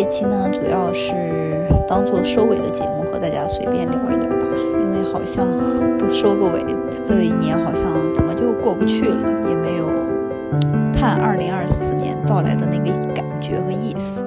[0.00, 1.12] 一期呢，主要是
[1.86, 4.46] 当做收尾的节目，和大家随便聊一聊吧。
[4.72, 5.46] 因为好像
[5.98, 6.64] 不收个尾，
[7.04, 9.86] 这一年好像怎么就过不去了，也没有
[10.94, 14.24] 盼二零二四年到来的那个感觉和意思。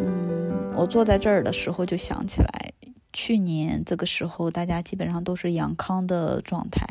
[0.00, 2.72] 嗯，我坐在这儿的时候就想起来，
[3.10, 6.86] 去年这个时候大家基本上都是阳康的状态。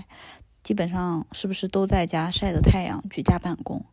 [0.64, 3.86] 基本上是不是都在家晒着太阳居家办公？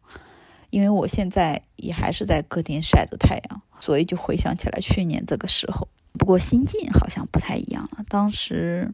[0.71, 5.89] 因为我现在也还是在客厅晒着太阳，所以就回想起来去年这个时候。
[6.19, 8.05] 不过心境好像不太一样了。
[8.09, 8.93] 当时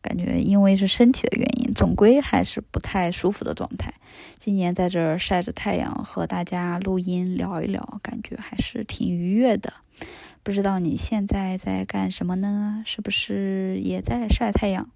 [0.00, 3.92] 感觉因为是身体的原因，总归还是不太舒服的状态。
[4.38, 9.72] 今年在这儿晒着太阳和大家录音聊一聊，感觉还是挺愉悦的。
[10.42, 12.82] 不知道你现在在干什么呢？
[12.86, 14.88] 是不是也在晒太阳？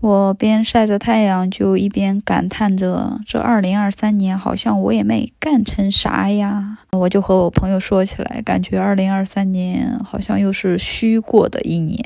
[0.00, 6.78] 我边晒着太阳，就一边感叹着：这二零二三年好像我也没干成啥呀。
[6.92, 11.98] 我就和我朋友说起来，感觉二零二三年好像又是虚过的一年，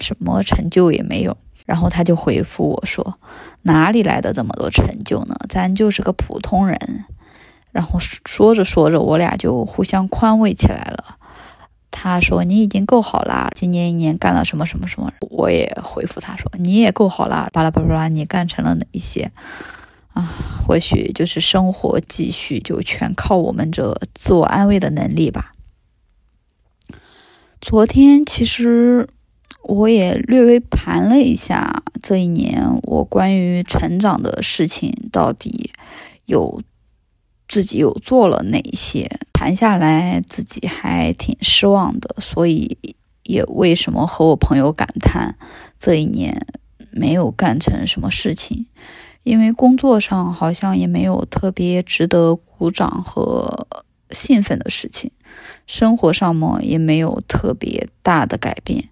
[0.00, 1.36] 什么成就也没有。
[1.66, 3.18] 然后他就回复我说
[3.62, 5.34] ：“哪里来的这么多成就呢？
[5.48, 7.04] 咱就是个普通人。”
[7.72, 11.17] 然后说着说着，我俩就互相宽慰起来了。
[12.00, 19.32] 他说：“你已经够好啦，今年一年干了什么什么什么。”我也回复他说：“你也够好啦，巴拉巴拉巴拉，你干成了哪一些？
[20.14, 20.32] 啊，
[20.64, 25.54] 或许就是生活继续，就全靠我们这自我安慰的能力吧。”
[27.60, 29.08] 昨天其实
[29.64, 35.72] 我也略微盘了一下这一年我关于成长的事情，到底
[36.26, 36.62] 有。
[37.48, 39.10] 自己有做了哪些？
[39.32, 42.76] 谈下来自己还挺失望的，所以
[43.22, 45.36] 也为什么和我朋友感叹
[45.78, 46.46] 这一年
[46.90, 48.66] 没有干成什么事情？
[49.22, 53.68] 因为工作上好像也没有特别值得鼓掌和
[54.10, 55.10] 兴奋的事情，
[55.66, 58.88] 生活上嘛也没有特别大的改变。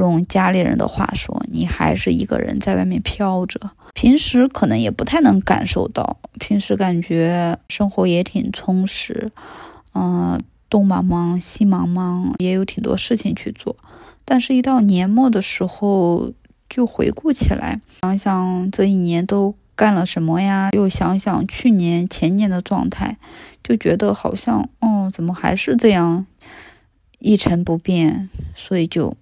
[0.00, 3.60] 用家里人的话说，你还是一个人在外面飘着。
[3.94, 9.30] 平时可能也不太能感受到，平时感觉生活也挺充实，
[9.94, 13.74] 嗯，东忙忙西忙忙，也有挺多事情去做。
[14.24, 16.32] 但是，一到年末的时候，
[16.68, 20.70] 就回顾起来，想想这一年都干了什么呀？
[20.72, 23.16] 又想想去年、前年的状态，
[23.62, 26.26] 就觉得好像，哦，怎么还是这样
[27.20, 28.28] 一成不变？
[28.54, 29.16] 所以就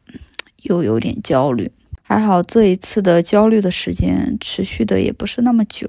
[0.64, 1.70] 又有点焦虑。
[2.02, 5.88] 还好这一次的焦虑的时间持续的也不是那么久，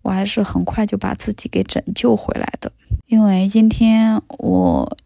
[0.00, 2.72] 我还是很快就把自己给拯救回来的。
[3.06, 4.96] 因为今天我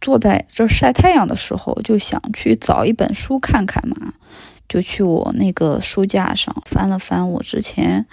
[0.00, 4.14] 坐在这晒太阳的时候，就想去找一本书看看嘛，
[4.68, 8.06] 就去我那个书架上翻了翻我之前，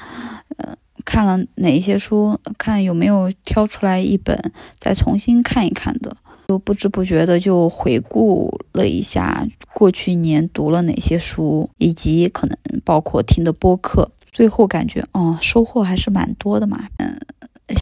[0.57, 0.75] 呃，
[1.05, 6.17] 看了哪一些书，看有没有挑出来一本再重新看一看的。
[6.49, 16.87] 就不知不觉的就回顾了一下过去一年读了哪些书，以及可能包括听的播客，最后感觉哦，收获还是蛮多的嘛。
[16.97, 17.19] 嗯，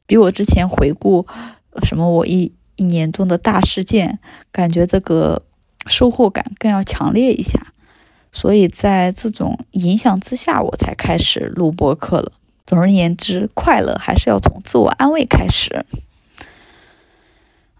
[0.06, 1.26] 比我之前回顾
[1.82, 4.18] 什么我一一年中的大事件，
[4.52, 5.40] 感觉这个
[5.86, 7.72] 收获感更要强烈一下。
[8.30, 12.32] 所以在这种影响之下，我才开始录播客了。
[12.66, 15.86] 总而言之，快乐还是要从自我安慰开始。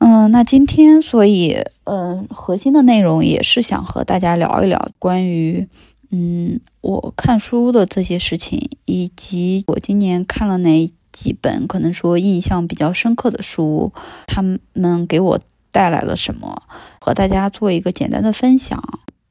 [0.01, 5.67] 嗯，那今天所以，嗯，核心的内容也是想和大家聊一聊关于，
[6.11, 13.93] 嗯，我看书的这些事情，以及我今年看了哪几本可能说印象比较深刻的书，
[14.27, 15.41] 他们给我
[15.73, 16.63] 带来了什么，
[17.01, 18.81] 和大家做一个简单的分享。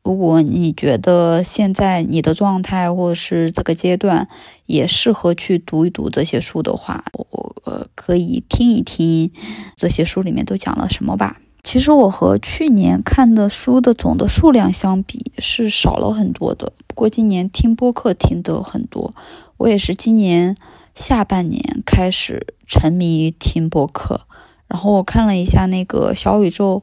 [0.08, 4.30] 如果你觉得现在你的状态或者是这个阶段
[4.66, 9.30] 也适合去读一读这些书的话，我呃可以听一听
[9.76, 11.42] 这些书里面都讲了什么吧。
[11.62, 16.72] 其实我和去年看的书的总的数量相比是少了很多的。
[16.88, 19.14] 不过今年听播客听得很多，
[19.58, 20.56] 我也是今年
[20.96, 24.22] 下半年开始沉迷于听播客。
[24.70, 26.82] 然后我看了一下那个小宇宙。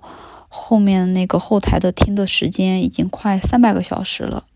[0.56, 4.46] 后面那个后台的听的时间已经快三百个小时了，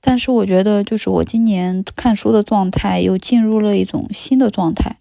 [0.00, 4.96] 但是我觉得就是我今年看书的状态又进入了一种新的状态。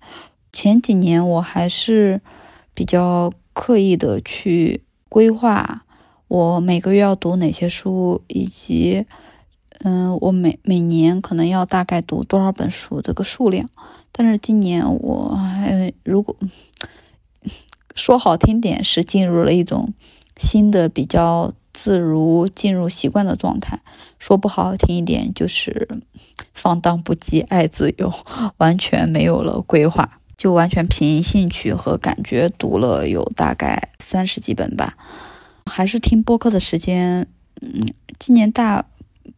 [0.51, 2.19] 前几年我还是
[2.73, 5.85] 比较刻意的去规划
[6.27, 9.05] 我每个月要读哪些书，以及
[9.83, 13.69] 嗯，我每每年可能要大概读多少本书这个数量。
[14.11, 15.39] 但是今年我
[16.03, 16.35] 如果
[17.93, 19.93] 说好听点是进入了一种。
[20.35, 23.79] 新的比较自如进入习惯的状态，
[24.19, 25.87] 说不好听一点就是
[26.53, 28.13] 放荡不羁、爱自由，
[28.57, 30.19] 完全没有了规划。
[30.35, 34.97] 就完全凭兴趣和感觉读了有大概三十几本吧。
[35.65, 37.27] 还是听播客的时间，
[37.61, 37.87] 嗯，
[38.19, 38.85] 今年大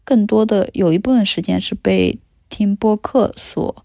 [0.04, 2.18] 更多的有一部分时间是被
[2.50, 3.76] 听播客所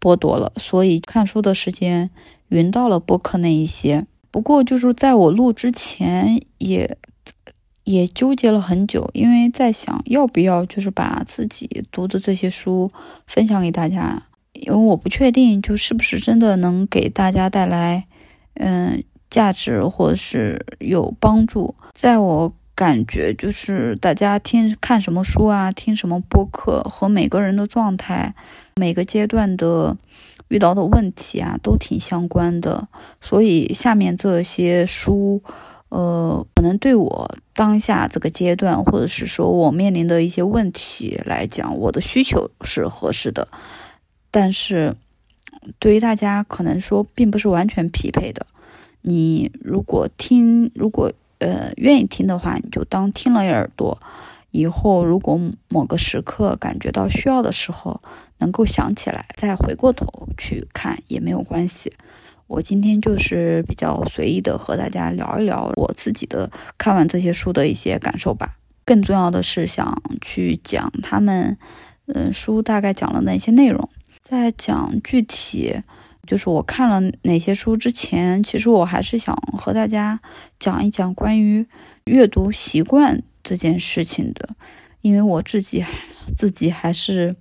[0.00, 2.10] 剥夺了，所以看书的时间
[2.48, 4.06] 匀到了播客那一些。
[4.30, 6.96] 不过就是在我录之前也。
[7.84, 12.92] 也纠结了很久，因为在想要不要就是把自己读的这些书
[13.26, 14.22] 分享给大家，
[14.52, 18.06] 因为我不确定就是不是真的能给大家带来
[18.54, 21.74] 嗯价值或者是有帮助。
[21.92, 28.32] 在我感觉就是大家听看什么书啊，听什么播客和每个人的状态、
[28.76, 29.96] 每个阶段的
[30.50, 32.86] 遇到的问题啊都挺相关的，
[33.18, 35.42] 所以下面这些书。
[35.88, 43.48] 呃，可能对我当下这个阶段，或者是说我面临的一些问题来讲，我的需求是合适的，
[44.30, 44.94] 但是
[45.80, 48.46] 对于大家可能说并不是完全匹配的。
[49.02, 54.00] 你如果听，如果呃愿意听的话，你就当听了耳朵，
[54.52, 58.00] 以后如果某个时刻感觉到需要的时候，
[58.40, 61.92] 能够想起来再回过头去看也没有关系。
[62.46, 68.56] 我今天就是比较随意的和大家聊一聊我自己的看完这些书的一些感受吧。
[68.84, 71.56] 更重要的是想去讲他们，
[72.06, 73.88] 嗯，书大概讲了哪些内容。
[74.20, 75.80] 在讲具体
[76.26, 80.20] 就是我看了哪些书之前，其实我还是想和大家
[80.58, 81.64] 讲一讲关于
[82.06, 84.48] 阅读习惯这件事情的，
[85.02, 85.84] 因为我自己
[86.36, 87.36] 自己还是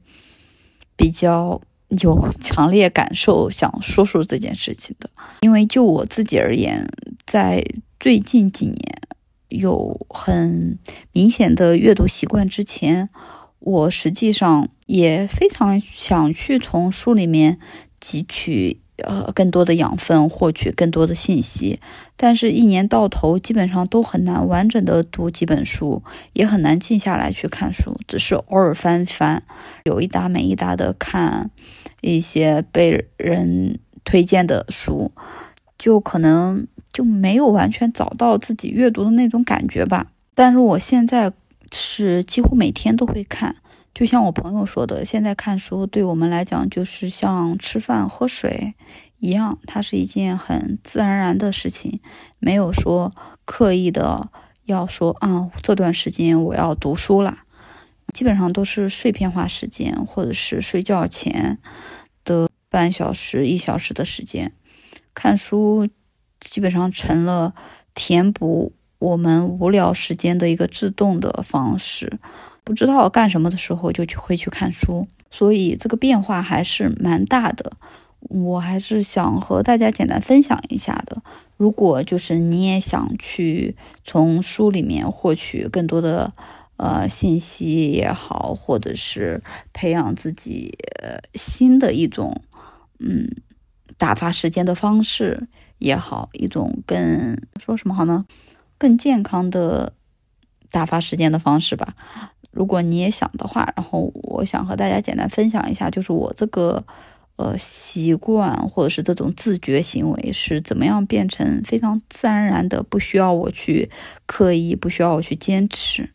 [0.99, 1.61] 比较。
[2.03, 5.09] 有强烈感受，想说说这件事情的。
[5.41, 6.87] 因为就我自己而言，
[7.25, 7.65] 在
[7.99, 9.01] 最近几年
[9.47, 10.77] 有很
[11.13, 13.09] 明显的阅读习惯之前，
[13.57, 17.57] 我实际上也非常想去从书里面
[17.99, 18.81] 汲取。
[19.03, 21.79] 呃，更多的养分，获取更多的信息，
[22.15, 26.01] 但是，一年到头基本上都很难完整的读几本书，
[26.33, 29.43] 也很难静下来去看书，只是偶尔翻翻，
[29.83, 31.49] 有一搭没一搭的看
[32.01, 35.11] 一些被人推荐的书，
[35.77, 40.07] 就可能就没有完全找到自己阅读的那种感觉吧。
[40.35, 41.31] 但是我现在
[41.71, 43.55] 是几乎每天都会看。
[43.93, 48.75] 就像我朋友说的，现在看书对我们来讲就是像吃饭喝水
[49.17, 51.99] 一样，它是一件很自然而然的事情，
[52.39, 53.13] 没有说
[53.43, 54.31] 刻意的
[54.65, 57.39] 要说啊，这段时间我要读书了，
[58.13, 61.57] 基本上都是碎片化时间，或者是睡觉前
[62.23, 64.53] 的半小时一小时的时间，
[65.13, 65.89] 看书
[66.39, 67.53] 基本上成了
[67.93, 72.19] 填补我们无聊时间的一个自动的方式。
[72.69, 77.71] 不知道干什么的时候就去会去看书，所以这个变化还是蛮大的。
[78.19, 81.19] 我还是想和大家简单分享一下的。
[81.57, 86.31] 如果就是你也想去从书里面获取更多的
[86.77, 89.41] 呃信息也好，或者是
[89.73, 90.77] 培养自己
[91.33, 92.39] 新的一种
[92.99, 93.27] 嗯
[93.97, 95.47] 打发时间的方式
[95.79, 98.27] 也好，一种更说什么好呢？
[98.77, 99.93] 更健康的
[100.69, 101.95] 打发时间的方式吧。
[102.51, 106.83] 如果你也想的话，然后我想和大家简单分享一下，就是我这个
[107.35, 113.89] 呃习惯或者是这种自觉行为是怎么样变成非常自然而然的，不需要我去
[114.25, 116.09] 刻意，不需要我去坚持。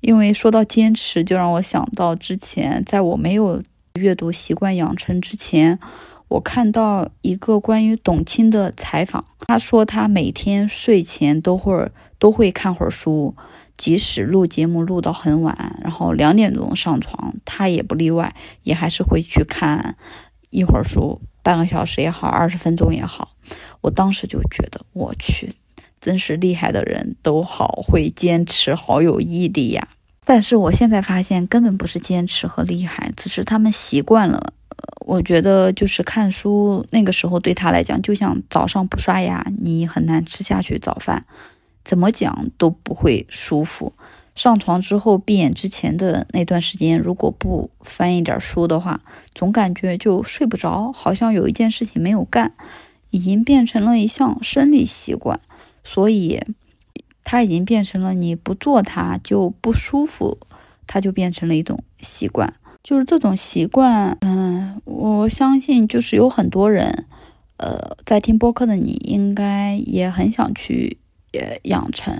[0.00, 3.62] 因为说到坚持，就让我想到之前在我没有
[3.94, 5.78] 阅读习惯养成之前，
[6.28, 13.34] 我看到一个关于董卿的采访，他说他每天睡前都会都会看会儿书。
[13.82, 19.96] 即使录节目录到很晚，然后两点钟上床，他也不例外，也还是会去看
[20.50, 23.32] 一会儿书，半个小时也好，二十分钟也好。
[23.80, 25.52] 我当时就觉得，我去，
[26.00, 29.88] 真是厉害的人都好会坚持，好有毅力呀。
[30.24, 34.52] 但是我现在发现，根本不是坚持和厉害，只是他们习惯了。
[35.04, 41.26] 我觉得就是看书那个时候对他来讲，就像早上不刷牙，你很难吃下去早饭。
[41.84, 43.92] 怎么讲都不会舒服。
[44.34, 49.02] 上床之后闭眼之前的那段时间，如果不翻一点书的话，
[49.34, 52.54] 总感觉就睡不着，好像有一件事情没有干，
[53.10, 55.38] 已经变成了一项生理习惯。
[55.84, 56.40] 所以，
[57.24, 60.38] 它已经变成了你不做它就不舒服，
[60.86, 62.54] 它就变成了一种习惯。
[62.82, 67.04] 就是这种习惯，嗯，我相信就是有很多人，
[67.58, 70.96] 呃，在听播客的你应该也很想去。
[71.32, 72.14] 也养成，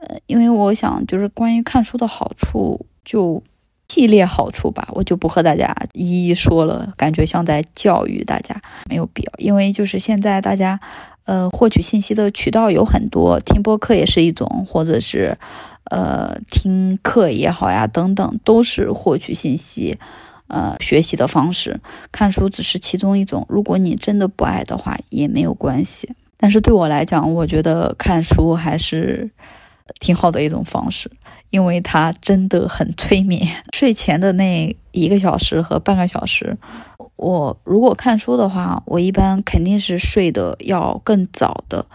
[0.00, 3.42] 呃，因为我想，就是关于看书的好处，就
[3.88, 9.32] 系列好处吧，我就不和大家一一说了，感觉像在教育大家，没有必要。
[9.38, 10.78] 因为就是现在大家，
[11.24, 15.38] 呃，获取信息的渠道有很多，听播客也是一种，或者是，
[15.84, 19.96] 呃，听课也好呀，等等，都是获取信息，
[20.48, 21.80] 呃，学习的方式。
[22.12, 26.10] 看书只是其中一种，如果你真的不爱的话，也没有关系。
[26.36, 29.30] 但是对我来讲，我觉得看书还是
[30.00, 31.10] 挺好的一种方式。
[31.50, 33.48] 因为它真的很催眠。
[33.72, 36.58] 睡前的那一个小时和半个小时，
[37.14, 41.86] 我如果看书的话，我一般肯定是睡得要更早的，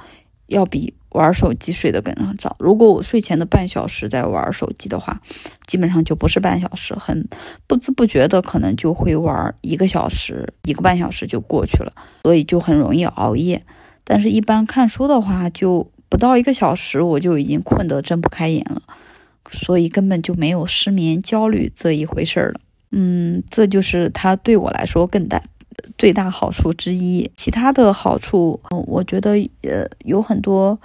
[0.47, 2.55] 要比玩手机睡得更早。
[2.59, 5.21] 如果我睡前的半小时在玩手机的话，
[5.67, 7.27] 基本上就不是半小时，很
[7.67, 11.91] 不知不觉的可能就会玩一个小时，一个半小时就过去了，
[12.23, 13.61] 所以就很容易熬夜。
[14.03, 18.81] 但是，一般看书的话，就不到一个小时，我就已经困得睁不开眼了。
[19.51, 22.61] 所以根本就没有失眠焦虑这一回事儿了。
[22.91, 25.41] 嗯，这就是它对我来说更大
[25.97, 27.29] 最大好处之一。
[27.35, 29.31] 其他的好处，嗯我觉得
[29.63, 30.79] 呃有很多，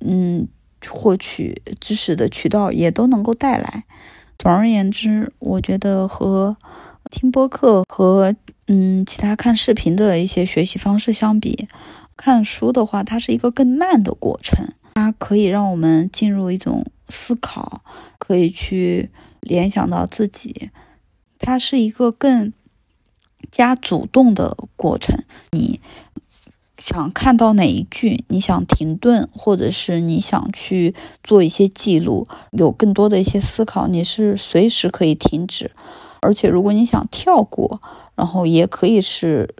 [0.00, 0.46] 嗯，
[0.88, 3.84] 获取知识的渠道也都能够带来。
[4.38, 6.56] 总而言之，我觉得和
[7.10, 8.34] 听播客和
[8.68, 11.68] 嗯其他看视频的一些学习方式相比，
[12.16, 16.84] 看书的话，它是一个更慢的过程，它可以让我们进入一种。
[17.08, 17.82] 思考
[18.18, 20.70] 可以去联想到自己，
[21.38, 22.52] 它是一个更
[23.48, 25.22] 加主动的过程。
[25.52, 25.80] 你
[26.78, 35.70] 想看到哪一句，你想停顿，或者是你想去做一些记录，有更多的一些思考，你是随时可以停止。
[36.20, 37.80] 而且，如果你想跳过，
[38.16, 39.54] 然后也可以是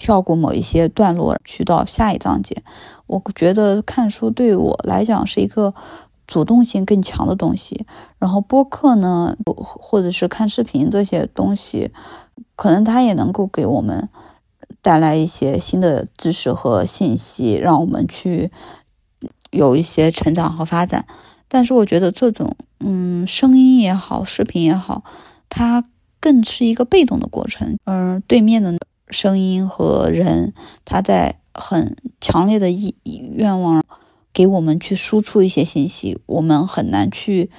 [0.00, 2.56] 跳过某一些段落，去到下一章节。
[3.06, 5.74] 我觉得看书对我来讲是一个。
[6.32, 7.84] 主动性更强的东西，
[8.20, 11.90] 然后播客呢，或者是看视频这些东西，
[12.54, 14.08] 可能它也能够给我们
[14.80, 18.52] 带来一些新的知识和信息，让我们去
[19.50, 21.04] 有一些成长和发展。
[21.48, 25.02] 但是我觉得这种，嗯，声音也好，视频也好，
[25.48, 25.82] 它
[26.20, 27.76] 更是一个被动的过程。
[27.86, 28.78] 嗯，对面的
[29.10, 30.52] 声音和人，
[30.84, 33.84] 他在很强烈的意愿望。
[34.32, 37.50] 给我们去输出一些信息，我们很难去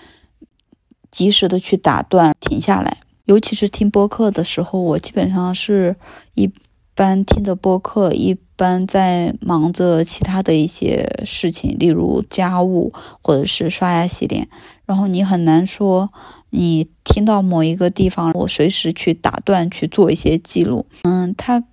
[1.12, 3.00] 及时的去打断、停下来。
[3.26, 5.98] 尤其是听播客的时候，我基本上是
[6.34, 6.50] 一
[6.96, 14.48] 般听着播客，一般在忙着其他的一些事情，例如家务或者是刷牙洗脸。
[14.92, 16.12] 然后你很难说，
[16.50, 20.86] 你听到某一个地方，我随时去打断去做一些记录。
[21.04, 21.64] 嗯，它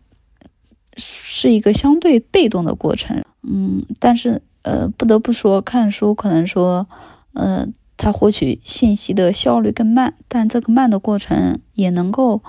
[0.97, 3.25] 是一个相对被动的过程。
[3.43, 4.41] 嗯，但是。
[4.63, 6.87] 呃，不得不说，看书可能说，
[7.33, 12.43] 呃，它获取信息的效率更慢，但这个慢的过程也能够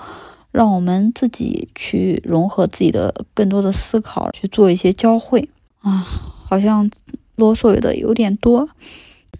[0.50, 5.48] 让我们自己去融合自己的更多的思考，去做一些交汇
[5.80, 6.04] 啊。
[6.44, 6.90] 好像
[7.36, 8.68] 啰嗦的有点多，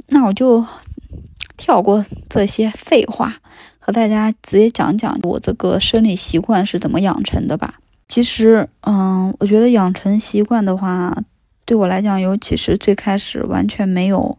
[0.07, 0.65] 那我就
[1.61, 3.37] 跳过这些废话，
[3.79, 7.79] 和大家直接讲讲我这个生理习惯是怎么养成的吧。
[8.09, 11.17] 其实，嗯，我觉得养成习惯的话。
[11.67, 14.37] 对我来讲，尤其是最开始完全没有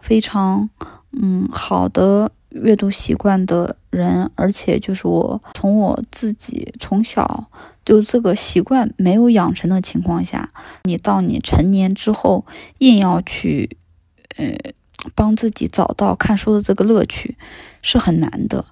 [0.00, 0.70] 非常
[1.10, 7.50] 嗯好的阅读习惯的人，而且就是我从我自己从小
[7.84, 10.48] 就这个习惯没有养成的情况下，
[10.84, 12.46] 你到你成年之后
[12.78, 13.76] 硬要去
[14.36, 14.54] 呃
[15.14, 17.36] 帮自己找到看书的这个乐趣
[17.82, 18.64] 是很难的，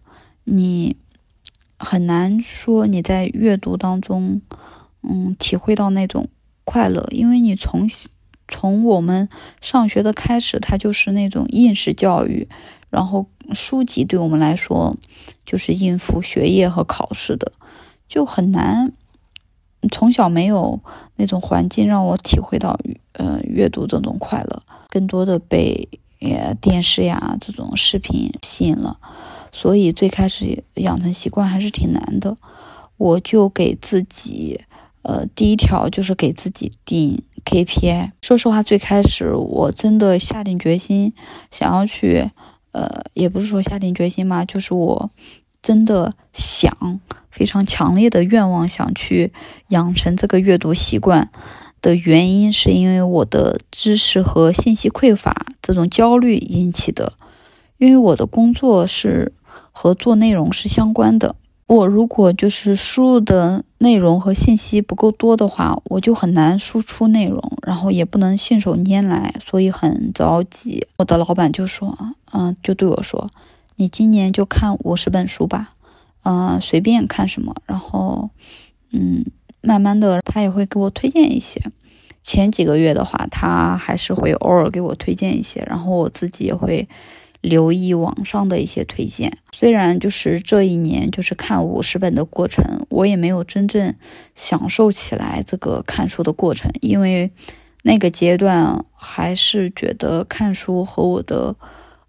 [0.45, 0.97] 你
[1.79, 4.41] 很难说你在阅读当中
[5.03, 6.29] 嗯体会到那种。
[6.69, 7.89] 快乐，因为你从
[8.49, 9.29] 从我们
[9.61, 12.49] 上学的开始，它就是那种应试教育，
[12.91, 14.97] 然后书籍对我们来说
[15.45, 17.53] 就是应付学业和考试的，
[18.09, 18.93] 就很难。
[19.93, 20.81] 从小没有
[21.15, 22.77] 那种环境让我体会到
[23.13, 25.89] 呃阅读这种快乐，更多的被
[26.21, 28.99] 呃电视呀这种视频吸引了，
[29.53, 32.37] 所以最开始养成习惯还是挺难的。
[32.97, 34.61] 我就给自己。
[35.09, 38.11] 呃，第一条就是给自己定 KPI。
[38.23, 41.13] 说实话，最开始我真的下定决心
[41.49, 42.29] 想要去，
[42.73, 45.11] 呃，也不是说下定决心嘛，就是我
[45.63, 46.99] 真的想
[47.31, 49.33] 非常强烈的愿望想去
[49.69, 51.31] 养成这个阅读习惯
[51.81, 57.13] 的原因，是因为我的知识和信息匮乏这种焦虑引起的。
[57.79, 59.33] 因为我的工作是
[59.71, 61.37] 和做内容是相关的。
[61.67, 70.87] 我如果就是输入的内容和信息不够多的话，我就很难输出内容，然后也不能信手拈来，所以很着急。
[70.97, 71.99] 我的老板就说
[72.33, 73.29] ：“嗯，就对我说，
[73.75, 75.71] 你今年就看五十本书吧，
[76.23, 78.31] 嗯，随便看什么，然后，
[78.93, 79.25] 嗯，
[79.61, 81.61] 慢慢的他也会给我推荐一些。
[82.23, 86.89] 前几个月的话，他还是会偶尔给我推荐一些，然后我自己也会
[87.41, 89.39] 留意网上的一些推荐。
[89.53, 93.95] 虽然就是这一年就是看五十本的过程，我也没有真正
[94.35, 97.31] 享受起来这个看书的过程，因为
[97.83, 101.55] 那个阶段还是觉得看书和我的。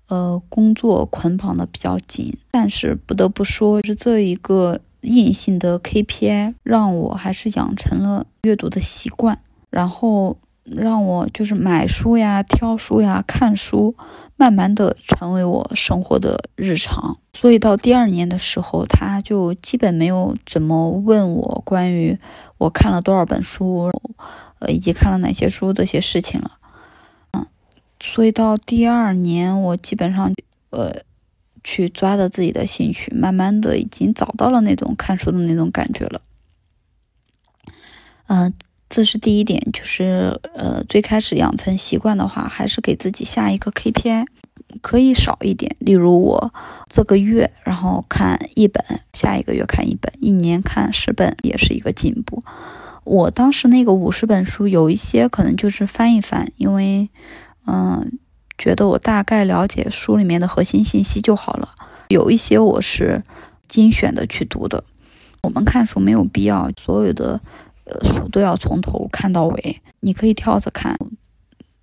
[0.09, 9.39] 呃，工作捆绑的比较紧，但是不得不说，是这一个硬性的 KPI 让我还是养成了阅读的习惯，
[9.69, 13.95] 然后让我就是买书呀、挑书呀、看书，
[14.35, 17.17] 慢慢的成为我生活的日常。
[17.33, 22.17] 所以到第二年的时候，他就基本没有怎么问我关于
[22.57, 23.91] 我看了多少本书，
[24.59, 26.51] 呃，以及看了哪些书这些事情了。
[27.33, 27.45] 嗯
[27.99, 30.31] 所以到第二年，我基本上，
[30.69, 30.93] 呃，
[31.69, 36.21] 去抓着自己的兴趣，慢慢的已经找到了那种看书的那种感觉了。
[38.27, 38.53] 嗯，
[38.87, 44.25] 这是第一点，就是呃，最开始养成习惯的话，还是给自己下一个 KPI，
[44.81, 45.75] 可以少一点。
[45.79, 46.53] 例如我
[46.87, 48.81] 这个月然后看一本，
[49.11, 52.41] 下一个月看一本，一年看十本，也是一个进步。
[53.03, 57.09] 我当时那个五十本书，有一些可能就是翻一翻，因为。
[57.69, 58.17] 嗯，
[58.57, 61.69] 觉得我大概了解书里面的核心信息就好了。
[62.09, 63.23] 有一些我是
[63.67, 64.83] 精选的去读的。
[65.41, 67.39] 我们看书没有必要所有的
[67.85, 70.97] 呃书都要从头看到尾，你可以跳着看，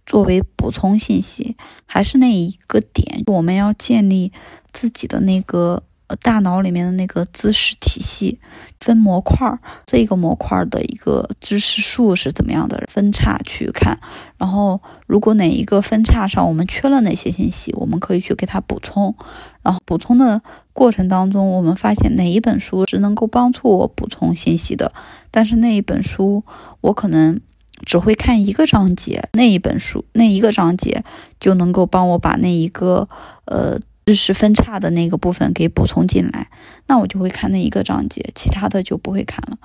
[0.05, 1.57] 作为补充信息。
[1.87, 4.33] 还是那一个点，我们要建立
[4.73, 5.83] 自己的那个。
[6.21, 8.39] 大脑里面的那个知识体系
[8.79, 13.99] 分模块儿，这个模块儿的一个知识树是怎么样的分叉去看，
[14.37, 19.15] 然后如果哪一个分叉上我们缺了哪些信息，我们可以去给它补充，
[19.63, 24.93] 然后补充的过程当中，我们发现哪一本书是能够帮助我补充信息的，
[25.31, 26.45] 但是那一本书
[26.83, 27.41] 我可能
[27.87, 31.03] 只会看一个章节，那一本书那一个章节
[31.41, 33.09] 就能够帮我把那一个
[33.47, 33.81] 呃。
[34.07, 36.51] 知识分叉的那个部分给补充进来，
[36.87, 39.59] 那我就会看那一个章节，其他的就不会看了。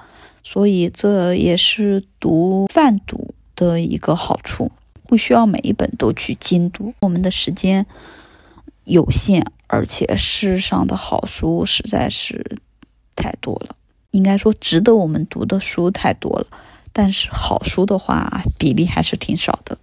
[0.43, 4.71] 所以这也是读泛读的一个好处，
[5.05, 6.93] 不需要每一本都去精读。
[7.01, 7.85] 我们的时间
[8.85, 12.57] 有限，而且世上的好书实在是
[13.15, 13.75] 太多了，
[14.11, 16.47] 应该说值得我们读的书太多了，
[16.93, 19.77] 但是好书的话比例还是挺少的。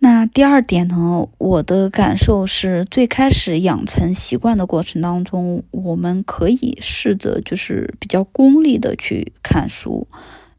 [0.00, 1.26] 那第二点呢？
[1.38, 10.06] 我的感受是最开始养成习惯的过程当中，我们可以试着就是比较功利的去看书，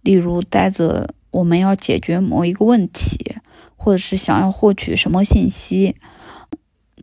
[0.01, 3.37] 例如带着我们要解决某一个问题，
[3.77, 5.95] 或者是想要获取什么信息。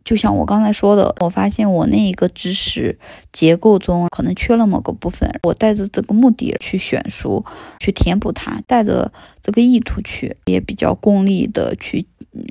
[0.07, 2.97] 就像我刚才说的，我发现我那一个知识
[3.33, 7.43] 结构中可能缺了某个部分，我带着这个目的去选书，
[7.77, 12.05] 去填补它，带着这个意图去，也比较功利的去，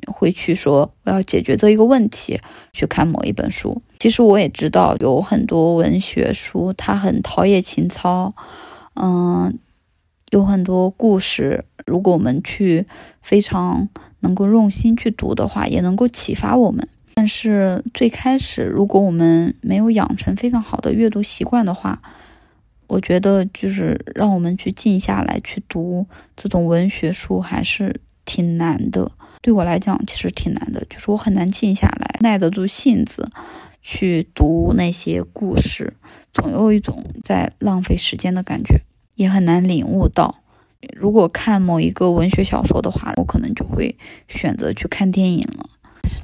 [0.05, 2.39] 会去说我要解决这一个问题，
[2.73, 3.81] 去看某一本书。
[3.97, 8.31] 其实我也知道有很多文学书，它很陶冶情操，
[8.93, 9.57] 嗯，
[10.29, 12.85] 有很多故事，如果我们去
[13.23, 13.89] 非常
[14.19, 16.87] 能够用心去读的话，也能够启发我们。
[17.17, 21.99] 但是最开始，如果我们没有养成非常好的阅读习惯的话，
[22.85, 29.11] 我觉得就是让我们去静下来去读这种文学书还是挺难的。
[29.41, 33.27] 对我来讲，其实挺难的，就是我很难静下来，耐得住性子
[33.81, 35.91] 去读那些故事，
[36.31, 38.81] 总有一种在浪费时间的感觉，
[39.15, 40.43] 也很难领悟到。
[40.95, 45.67] 如果看某一个文学小说的话，我可能就会选择去看电影了。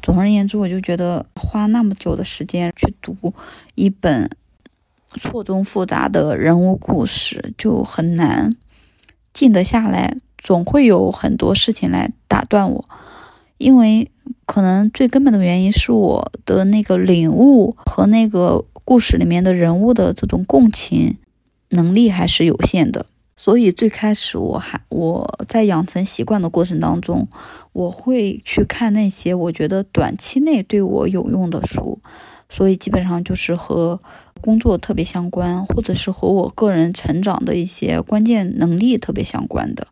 [0.02, 3.34] 总而言之，我就觉得花那么久的时间去读
[3.76, 4.30] 一本
[5.16, 8.56] 错综复杂的人物故事，就很难
[9.32, 10.18] 静得下来。
[10.38, 12.90] 总会有很多事情来打断我，
[13.58, 14.12] 因为
[14.46, 21.16] 可能最根本的原因是我的那个领悟和那个故事里面的人物的这种共情
[21.70, 23.06] 能力还是有限的。
[23.44, 27.28] 所以最开始我还我在养成习惯的过程当中，
[27.74, 32.00] 我会去看那些我觉得短期内对我有用的书，
[32.48, 34.00] 所以基本上就是和
[34.40, 39.88] 工作特别相关，或者是和我个人成长的一些关键能力特别相关的，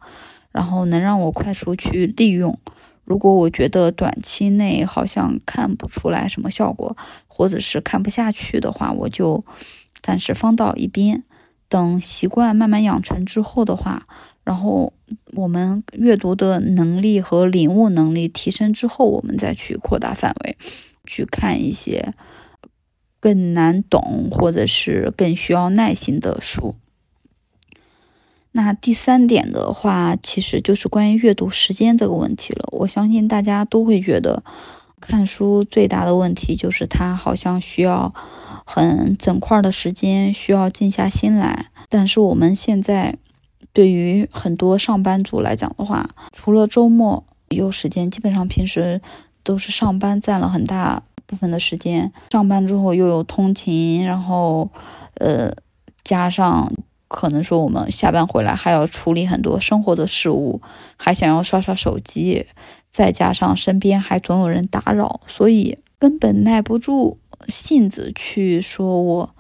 [0.54, 2.58] 然后能让我快速去利用。
[3.04, 6.96] 如果我觉得短期内好像看不出来什么效果，
[7.28, 9.44] 或者是看不下去的话，我就
[10.02, 11.22] 暂时放到一边。
[11.72, 14.06] 等习惯慢慢养成之后的话，
[14.44, 14.92] 然后
[15.36, 20.58] 我们阅读的能力和领悟能力提升之后，我们再去扩大范围。
[21.04, 22.14] 去看一些
[23.20, 26.76] 更难懂或者是更需要耐心的书。
[28.52, 32.70] 那第三点的话，其实就是关于阅读时间这个问题了。
[32.74, 34.44] 我相信大家都会觉得，
[35.02, 38.14] 看书最大的问题就是它好像需要
[38.64, 41.66] 很整块的时间，需要静下心来。
[41.90, 43.18] 但是我们现在
[43.74, 49.02] 对于很多上班族来讲的话，除了周末有时间，基本上平时
[49.44, 52.14] 都是上班占了很大部分的时间。
[52.32, 54.70] 上班之后又有通勤，然后
[55.16, 55.52] 呃
[56.04, 56.72] 加上。
[57.14, 60.62] 可能说我们下班回来还要处理很多生活的事物，
[60.96, 62.46] 还想要刷刷手机，
[62.92, 69.36] 再加上身边还总有人打扰，所以根本耐不住性子去说我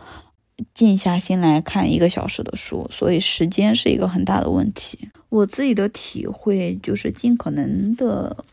[0.73, 5.09] 静下心来看一个小时的书，所以时间是一个很大的问题。
[5.29, 8.45] 我自己的体会就是尽可能的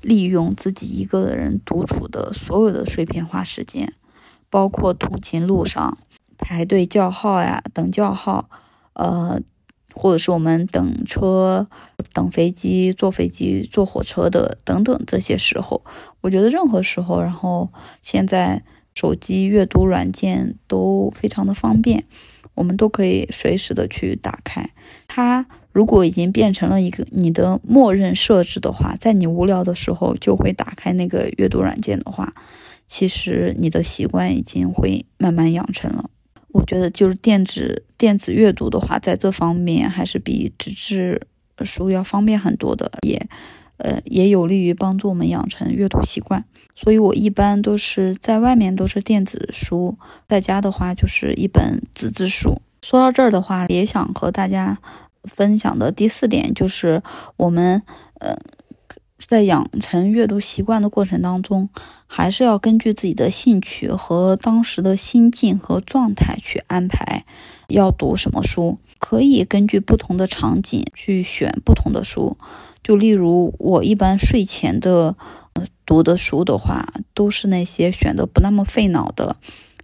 [0.00, 3.92] 利用自己一个人独处的所有的碎片化时间，
[4.48, 5.98] 包括通勤路上
[6.38, 8.48] 排队叫号呀，等叫号。
[8.92, 9.38] 呃，
[9.98, 11.66] 或者是我们等车、
[12.12, 15.82] 等飞机、坐飞机、坐火车的等等这些时候，
[16.20, 18.62] 我觉得任何时候，然后现在
[18.94, 22.04] 手机阅读软件都非常的方便，
[22.54, 24.70] 我们都可以随时的去打开
[25.08, 25.46] 它。
[25.72, 32.34] 如果已经变成了一个你的默认设置的话，在你无聊的时候就会打开那个阅读软件的话，
[32.86, 36.10] 其实你的习惯已经会慢慢养成了。
[36.56, 41.20] 我觉得就是电子电子阅读的话，在这方面还是比纸质
[41.64, 43.20] 书要方便很多的，也
[43.76, 46.44] 呃也有利于帮助我们养成阅读习惯。
[46.74, 52.60] 所以我一般都是在外面都是电子书，在家的话就是一本纸质书。
[52.82, 54.78] 说到这儿的话，也想和大家
[55.24, 57.02] 分享的第四点就是
[57.36, 57.82] 我们
[58.20, 58.36] 呃。
[59.24, 61.68] 在养成阅读习惯的过程当中，
[62.06, 67.24] 还是要根据自己的兴趣和当时的心境和状态去安排
[67.68, 68.78] 要读什么书。
[68.98, 72.36] 可以根据不同的场景去选不同的书。
[72.82, 75.16] 就例如我一般睡前的
[75.84, 79.36] 读的书的话，都是那些选的不那么费脑的，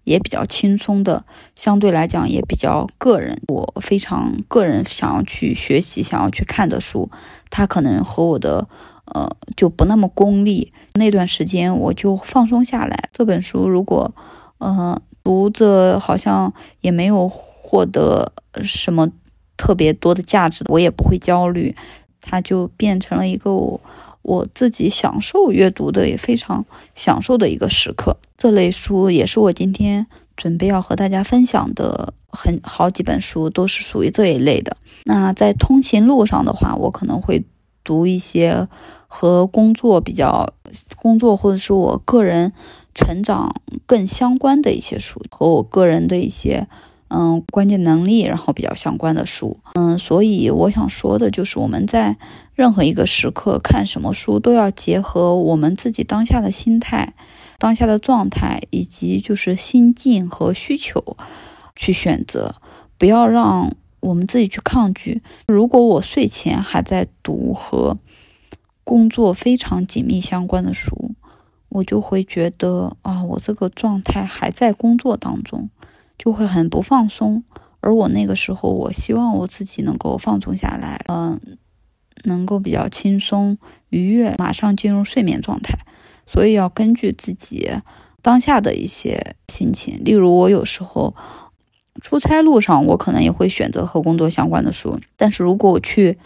[0.04, 1.24] 也比较轻松的，
[1.56, 3.40] 相对来讲也比较个人。
[3.48, 7.10] 我非常个人想要去学习、想要去看的书，
[7.50, 8.68] 它可能和我的。
[9.14, 10.72] 呃，就不那么功利。
[10.94, 13.08] 那段时间我就放松下来。
[13.12, 14.14] 这本书如果，
[14.58, 19.08] 呃，读着好像也没有获得什么
[19.56, 21.76] 特别多的价值，我也不会焦虑。
[22.22, 23.80] 它就变成了一个我
[24.22, 28.16] 我自己享受阅读的，也非常享受的一个时刻。
[28.38, 34.76] 这类书也是我今天准备要和大家分享的，很好几本书都是属于这一类的。
[35.04, 37.44] 那在通勤路上的话，我可能会。
[37.84, 38.68] 读一些
[39.14, 40.54] 和工作比较、
[40.96, 42.50] 工作或者是我个人
[42.94, 46.66] 成长更相关的一些书，和我个人的一些
[47.08, 49.58] 嗯关键能力，然后比较相关的书。
[49.74, 52.16] 嗯，所以我想说的就是，我们在
[52.54, 57.12] 任何一个时刻看什么书，都要结合我们自己当下的心态、
[57.58, 61.18] 当下的状态以及就是心境和需求
[61.76, 62.54] 去选择，
[62.96, 63.76] 不要让。
[64.02, 65.22] 我们自己去抗拒。
[65.46, 67.96] 如果我睡前还在读和
[68.84, 71.14] 工作非常紧密相关的书，
[71.68, 75.70] 我就会觉得啊，我这个状态还在工作当中，
[76.18, 77.44] 就会很不放松。
[77.80, 81.40] 而我那个时候，我希望我自己能够放松下来，嗯，
[82.24, 83.58] 能够比较轻松
[83.90, 85.78] 愉悦，马上进入睡眠状态。
[86.26, 87.70] 所以要根据自己
[88.20, 91.14] 当下的一些心情，例如我有时候。
[92.00, 94.98] 出差路上，我可能也会选择和工作相关的书。
[95.14, 96.18] 但是如果我去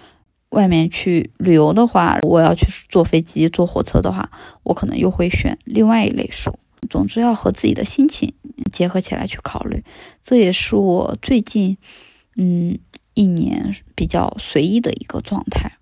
[0.51, 4.31] 外面去旅游的话，我要去坐飞机、坐火车的话，
[4.63, 6.57] 我可能又会选另外一类书。
[6.89, 8.33] 总之，要和自己的心情
[8.71, 9.83] 结合起来去考虑。
[10.23, 11.77] 这也是我最近
[12.37, 12.79] 嗯
[13.15, 15.73] 一年比较随意的一个状态，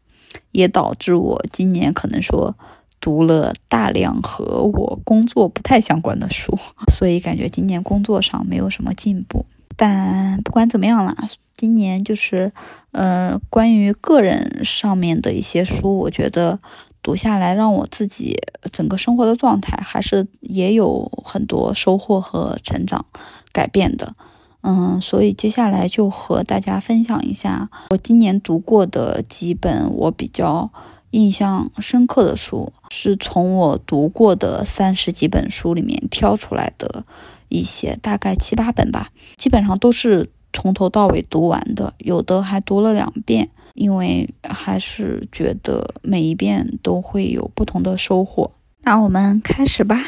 [0.52, 2.56] 也导致我今年可能说
[3.00, 6.56] 读了大量和我工作不太相关的书，
[6.88, 9.44] 所以感觉今年工作上没有什么进步。
[9.76, 11.14] 但不管怎么样啦，
[11.56, 12.52] 今年就是，
[12.94, 16.60] 呃，关于个人上面的一些书，我觉得
[17.02, 23.04] 读下来让我自己整个生活的状态还是也有很多收获和成长
[23.52, 24.14] 改变的。
[24.62, 30.70] 嗯，所以接下来就和大家分享一下我今年读过的几本我比较
[31.10, 37.04] 印象深刻的书，是从我读过的三十几本书里面挑出来的。
[37.50, 48.50] 一些大概七八本吧，基本上都是从头到尾读完的，有的还读了两遍，因为还是觉得每一遍都会有不同的收获。
[48.82, 50.00] 那我们开始吧。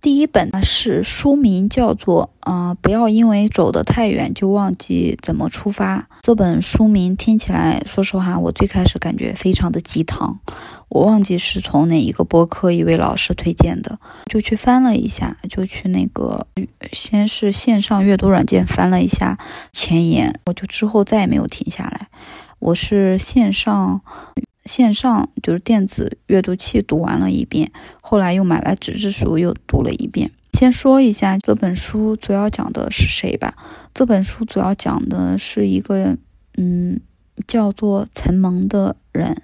[0.00, 6.08] 第一本呢是书名叫做“呃，不要因为走得太远就忘记怎么出发”。
[6.22, 10.40] 这本书名听起来，说实话，我最开始感觉非常的鸡汤。
[10.88, 16.46] 我忘记是从哪一个播客一位老师推荐的，就去翻了一下，就去那个
[16.92, 19.38] 先是线上阅读软件翻了一下
[19.70, 22.08] 前言，我就之后再也没有停下来。
[22.58, 24.00] 我是线上。
[24.70, 30.30] 线上就是电子阅读器读完了一遍，后来又买来纸质书又读了一遍。
[30.52, 33.56] 先说一下这本书主要讲的是谁吧。
[33.92, 36.16] 这本书主要讲的是一个
[36.56, 37.00] 嗯
[37.48, 39.42] 叫做陈蒙的人，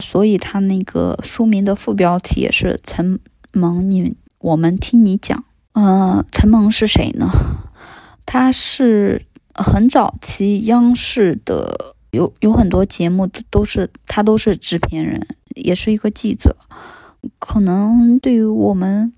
[0.00, 3.20] 所以他那个书名的副标题也是陈
[3.52, 3.88] 蒙。
[3.88, 7.30] 你我们听你讲，呃，陈蒙是谁呢？
[8.26, 11.94] 他是很早期央视的。
[12.10, 16.56] 有有很多节目都是他都是制片人，也是一个记者。
[17.38, 19.12] 可能对于我们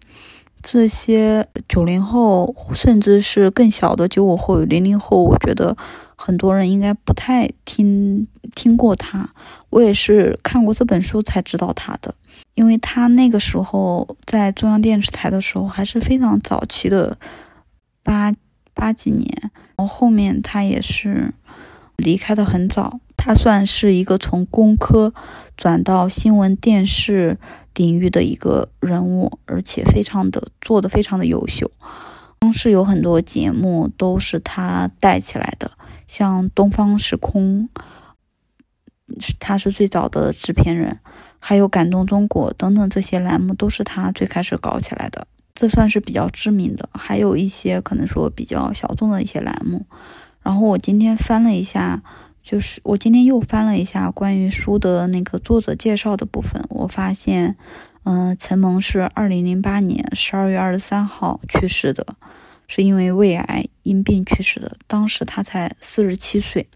[0.61, 5.77] 这些九零后，甚至是更小的九五后、零零后，我觉得
[6.17, 9.31] 很多人应该不太听听过他。
[9.71, 12.15] 我也是看过这本书才知道他的，
[12.55, 17.17] 因为他那个时候在中央电视台的时候还是非常早期的
[18.03, 18.35] 八
[18.75, 19.31] 八几年，
[19.77, 21.33] 然后后面他也是。
[22.03, 25.15] 离开的很早，他算是一个从工科
[25.57, 27.39] 转到新闻电视
[27.75, 31.71] 领域的一个人物，而且非常的做的非常的优秀。
[32.41, 35.71] 当时有很多节目都是他带起来的，
[36.09, 37.69] 像《东方时空》，
[39.39, 40.99] 他是最早的制片人，
[41.39, 46.89] 还有《感动中国》等等这些栏目都是他最开始搞起来的，这算是比较知名的。
[46.93, 49.87] 还有一些可能说比较小众的一些栏目。
[50.43, 52.03] 然后我今天翻了一下，
[52.43, 57.57] 就是我今天又翻了一下关于书的那个作者介绍的部分，我发现，
[58.05, 62.05] 嗯，陈萌是二零零八年十二月二十三号去世的，
[62.67, 66.67] 是因为胃癌因病去世的，当时他才四十七岁。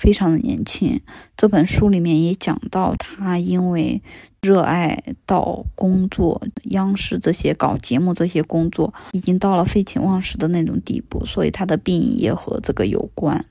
[0.00, 0.98] 非常的年轻，
[1.36, 4.02] 这本书里面也讲到他因为
[4.40, 13.44] 热爱到工作，央视这些搞节目这些工作已经到了废寝忘食的那种地步，所以他的病也和这个有关。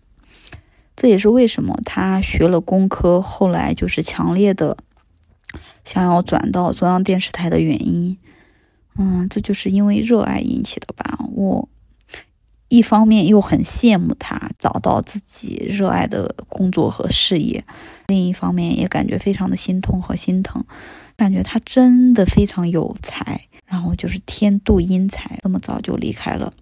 [0.96, 4.76] 这也是为什么他学了工科，后来就是强烈的
[5.86, 8.18] 想要转到中央电视台的原因。
[8.98, 11.20] 嗯，这就是因为热爱引起的吧？
[11.32, 11.70] 我。
[12.70, 17.64] 一方面又很羡慕他找到自己热爱的工作和事业，
[18.08, 20.64] 另一方面也感觉非常的心痛和心疼，
[21.18, 26.54] 感觉他真的非常有才，然后就是天妒英才，这么早就离开了。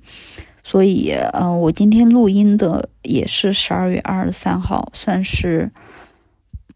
[0.63, 5.71] 所以，呃，我今天录音的也是十二月二十三号，算是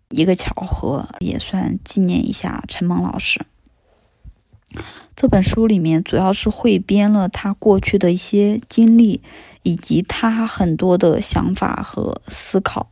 [0.09, 3.45] 一个巧合，也算纪念一下陈蒙老师。
[5.15, 9.21] 这本书里面主要是汇编了他过去的一些经历，
[9.63, 12.89] 以及他很多的想法和思考。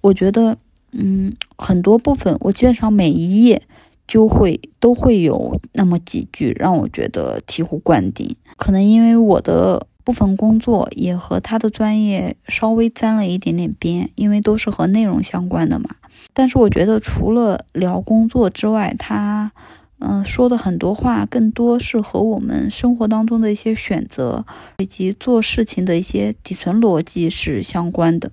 [0.00, 0.56] 我觉得，
[0.92, 3.60] 嗯，很多部分我基本上每一页
[4.06, 8.34] 就会都会有那么几句让我觉得醍醐灌顶。
[8.56, 15.90] 可能因为我的部分工作也和他的专业稍微沾了一点点边，因为都是和内容相关的嘛。
[16.32, 19.52] 但是我觉得除了聊工作之外，他。
[19.98, 24.44] 嗯，说的很多话，更多是和我们生活当中的一些选择
[24.76, 28.30] 以及做事情的一些底层逻辑是相关的。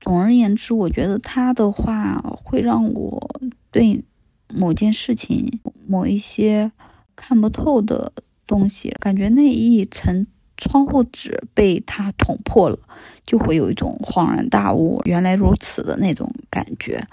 [0.00, 4.02] 总而言之，我觉得他的话会让我对
[4.48, 6.72] 某件事情、某一些
[7.14, 8.10] 看不透的
[8.46, 12.78] 东西，感觉那一层窗户纸被他捅破了，
[13.26, 17.06] 就会有一种恍然大悟，原来如此的那种感觉。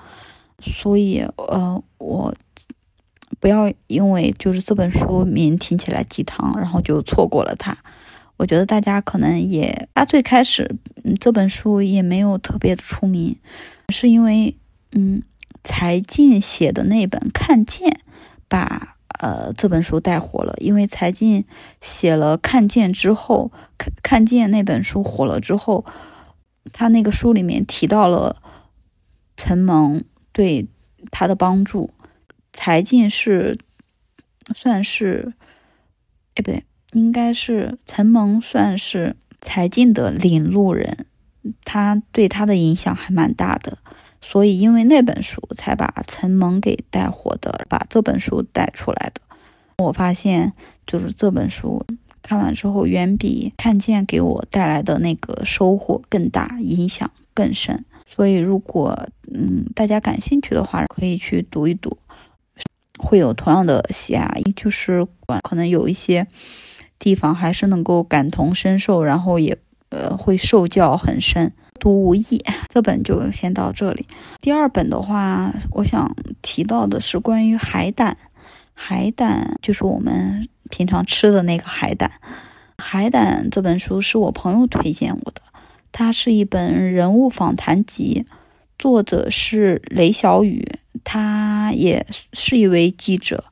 [0.62, 2.34] 所以，呃，我。
[3.39, 7.78] 不要因为就是这本书名听起来鸡汤，然后就错过了它。
[8.38, 13.38] 我觉得大家可能也，他最开始嗯这本书也没有特别出名，
[13.89, 14.56] 是因为
[14.91, 15.21] 嗯，
[15.63, 17.89] 柴静写的那本《看见》
[18.47, 20.54] 把呃这本书带火了。
[20.60, 21.43] 因为柴静
[21.82, 25.84] 写了《看见》之后，《看看见》那本书火了之后，
[26.71, 28.41] 他那个书里面提到了
[29.36, 30.67] 陈蒙对
[31.12, 31.89] 他的帮助。
[32.54, 33.58] 柴静是
[34.56, 35.34] 算是，
[36.36, 41.06] 哎，不对，应该是陈蒙算是柴静的领路人，
[41.64, 43.78] 他对他的影响还蛮大的，
[44.22, 49.22] 所以因为那本书才把陈蒙给带火的，把这本书带出来的。
[49.78, 50.52] 我发现
[50.86, 51.86] 就是这本书
[52.22, 57.86] 看完之后，远比看见给我带来的那个收获更大，影响更深。
[58.06, 61.98] 所以如果嗯大家感兴趣的话，可以去读一读。
[63.00, 65.08] 会有同样的喜爱，就是
[65.42, 66.28] 可能有一些
[67.00, 69.58] 地方还是能够感同身受，然后也
[69.90, 71.52] 呃会受教很深。
[71.80, 74.06] 读无益，这本就先到这里。
[74.42, 78.18] 第二本的话，我想提到的是关于海胆。
[78.74, 82.12] 海胆就是我们平常吃的那个海胆。
[82.78, 85.42] 海胆这本书是我朋友推荐我的，
[85.94, 88.26] 它是一本人物访谈集，
[88.78, 93.43] 作者是雷小雨，他也是一位记者，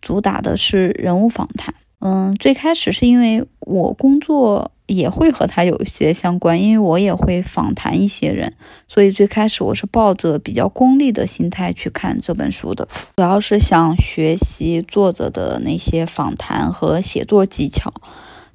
[0.00, 1.74] 主打的是人物访谈。
[2.00, 8.54] 嗯，最开始是因为我工作也会和他有一些相关，因为我也会访谈一些人，
[8.86, 17.92] 所以最开始我是抱着比较功利的心态去看这本书的，主要是想学习作者的那些访谈和写作技巧。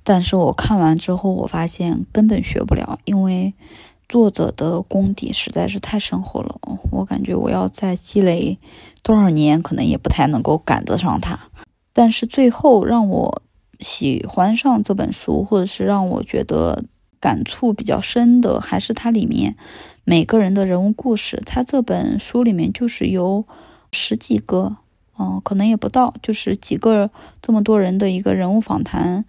[0.05, 3.53] 但是我看完之后，我发现根本学不了，因为
[4.07, 6.59] 作者的功底实在是太深厚了。
[6.91, 8.57] 我感觉我要再积累
[9.01, 11.39] 多少年，可能也不太能够赶得上他。
[11.93, 13.41] 但是最后让我
[13.79, 16.83] 喜欢上这本书，或者是让我觉得
[17.19, 19.55] 感触比较深的，还是它里面
[20.03, 21.41] 每个人的人物故事。
[21.45, 23.45] 它这本书里面就是有
[23.91, 24.77] 十几个，
[25.19, 27.09] 嗯，可能也不到，就是几个
[27.41, 29.25] 这么多人的一个人物访谈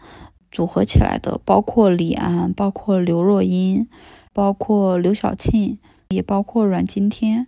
[0.50, 3.86] 组合起来的，包括李安，包括刘若英，
[4.34, 5.78] 包括刘晓庆，
[6.10, 7.46] 也包括阮经天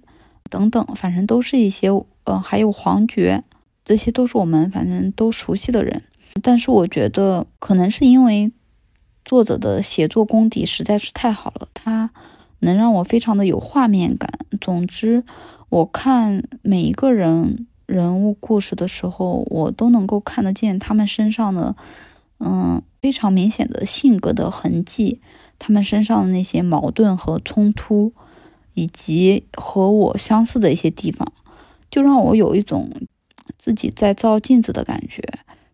[0.49, 1.91] 等等，反正都是一些，
[2.25, 3.45] 呃，还有黄觉。
[3.85, 6.03] 这些都是我们反正都熟悉的人，
[6.43, 8.51] 但是我觉得可能是因为
[9.25, 12.11] 作者的写作功底实在是太好了，他
[12.61, 14.29] 能让我非常的有画面感。
[14.61, 15.23] 总之，
[15.69, 21.77] 我看每一个人人物故事的时候，我都能够看得见他们身上的
[22.39, 25.21] 嗯非常明显的性格的痕迹，
[25.59, 28.13] 他们身上的那些矛盾和冲突，
[28.75, 31.33] 以及和我相似的一些地方，
[31.91, 32.91] 就让我有一种。
[33.59, 35.23] 自己在照镜子的感觉，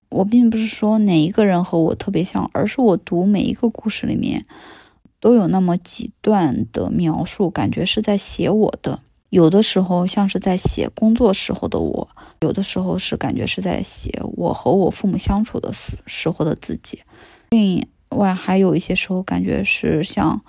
[0.08, 4.46] 我并不是说哪一个人和我特别像，而是我读每一个故事里面
[5.20, 9.00] 都有那么几段的描述，感觉是在写我的。
[9.28, 12.08] 有的时候像是在写工作时候的我，
[12.40, 17.00] 有的时候是感觉是在写我和我父母相处的时时候的自己。
[17.50, 17.86] 另
[18.16, 20.42] 外还有一些时候感觉是像，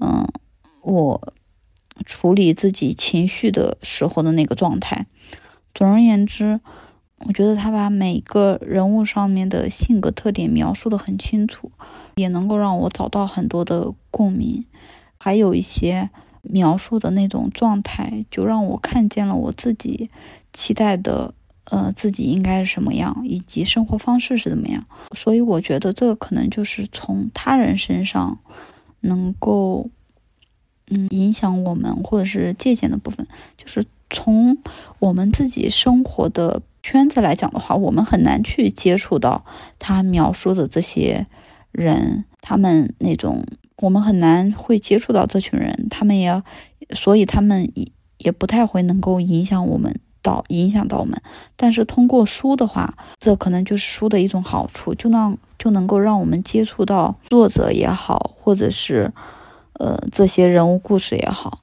[0.00, 0.26] 嗯，
[0.82, 1.32] 我
[2.04, 5.06] 处理自己情绪的时候的那个状态。
[5.74, 6.60] 总而言之，
[7.26, 11.70] 我觉得他把每个人物上面的性格特点描述的很清楚，
[12.16, 14.64] 也能够让我找到很多的共鸣。
[15.18, 16.10] 还有一些
[16.42, 20.10] 描述的那种状态，就让我看见了我自己
[20.52, 21.32] 期待的，
[21.70, 24.84] 呃，自己应该是什么样，以及生活方式是怎么样。
[25.14, 28.38] 所以我觉得这个可能就是从他人身上
[29.00, 29.88] 能够，
[30.90, 33.84] 嗯，影响我们或者是借鉴的部分，就是。
[34.10, 34.58] 从
[35.00, 39.44] 我们自己生活的圈子来讲的话，我们很难去接触到
[39.80, 41.26] 他描述的这些
[41.72, 43.44] 人，他们那种
[43.78, 46.40] 我们很难会接触到这群人，他们也，
[46.92, 51.20] 所以他们也也不太会能够影响我们到影响到我们。
[51.54, 59.12] 但是通过书的话，这可能就是书的一种好处，就让就能够让我们接触到作者也好，或者是
[59.74, 61.60] 呃这些人物故事也好。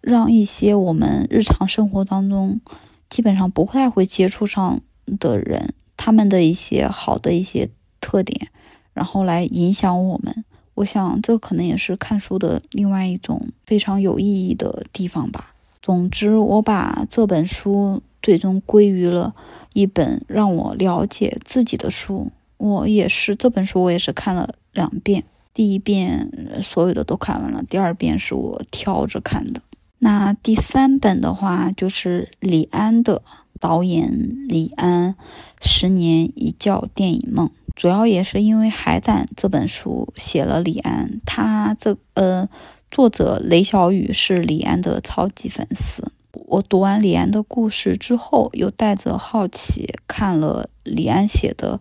[0.00, 2.60] 让一些我们日常生活当中
[3.08, 4.80] 基本上不太会接触上
[5.18, 8.48] 的人，他们的一些好的一些特点，
[8.92, 10.44] 然后来影响我们。
[10.74, 15.53] 我想这可能也是看书的另外一种非常有意义的地方吧。
[15.84, 19.34] 总之，我把这本书最终归于了
[19.74, 22.32] 一本让我了解自己的书。
[22.56, 25.24] 我也是这本书，我也是看了两遍。
[25.52, 26.30] 第一遍
[26.62, 29.60] 所有的都看完了，第二遍是我挑着看的。
[29.98, 33.20] 那第三本的话，就是李安的
[33.60, 35.12] 导演李安
[35.60, 42.48] 《十年一觉电影梦》，主要也是因为《海胆》这本书写了李安，他这呃
[42.94, 46.12] 作者雷小雨是李安的超级粉丝。
[46.30, 51.80] 我读完李安的故事之后，又带着好奇看了李安写的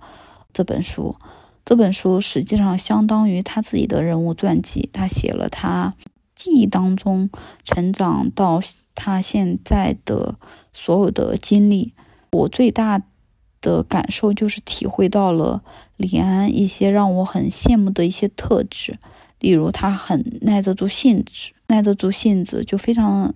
[0.52, 1.16] 这本书。
[1.64, 5.94] 这本书实际上相当于他自己的人物传记，他写了他。
[6.34, 7.30] 记忆当中
[7.64, 8.60] 成长到
[8.96, 10.34] 他现在的
[10.74, 11.94] 所有的经历，
[12.32, 13.00] 我最大
[13.62, 15.62] 的感受就是体会到了
[15.96, 18.98] 李安一些让我很羡慕的一些特质，
[19.44, 23.36] 例如他很耐得住性子，耐得住性子就非常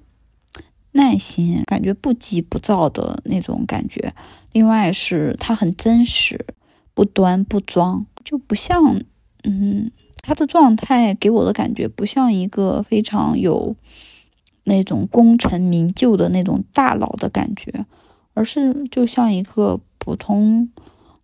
[0.93, 4.13] 耐心，感觉不急不躁的那种感觉。
[4.53, 6.45] 另外是他很真实，
[6.93, 9.03] 不端不装，就不像
[9.43, 9.91] 嗯。
[10.23, 13.73] 他的状态给我的感觉不像一个非常有
[14.65, 17.85] 那种功成名就的那种大佬的感觉，
[18.33, 20.69] 而是就像一个普通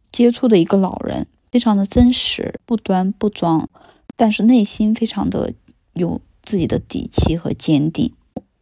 [0.10, 1.28] 接触的一个老人。
[1.52, 3.70] 非常的真实，不端不装，
[4.16, 5.54] 但是内心非常的
[5.94, 8.14] 有自己的底气和坚定。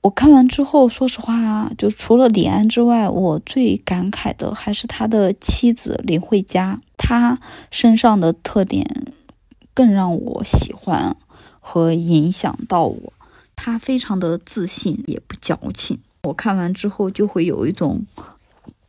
[0.01, 7.39] 我看完之后，说实话，就除了李安之外，我最感慨的还是他的妻子林慧嘉，她
[7.69, 9.13] 身上的特点
[9.75, 11.15] 更让我喜欢
[11.59, 13.13] 和影响到我。
[13.55, 15.99] 她非常的自信，也不矫情。
[16.23, 18.03] 我看完之后就会有一种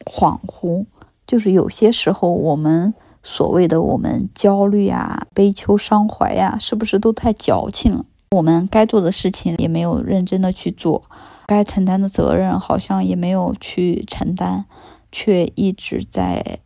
[0.07, 0.87] 恍惚，
[1.27, 8.05] 就是有些时候我们所谓的我们焦虑啊、悲秋伤怀呀，是不是都太矫情了？
[8.33, 11.03] 我们该做的事情也没有认真的去做，
[11.47, 14.65] 该承担的责任好像也没有去承担，
[15.13, 16.61] 却一直在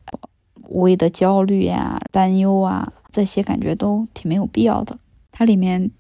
[0.69, 4.99] 无谓的焦虑呀、担忧啊，这些感觉都挺没有必要的。
[5.33, 5.91] 它里面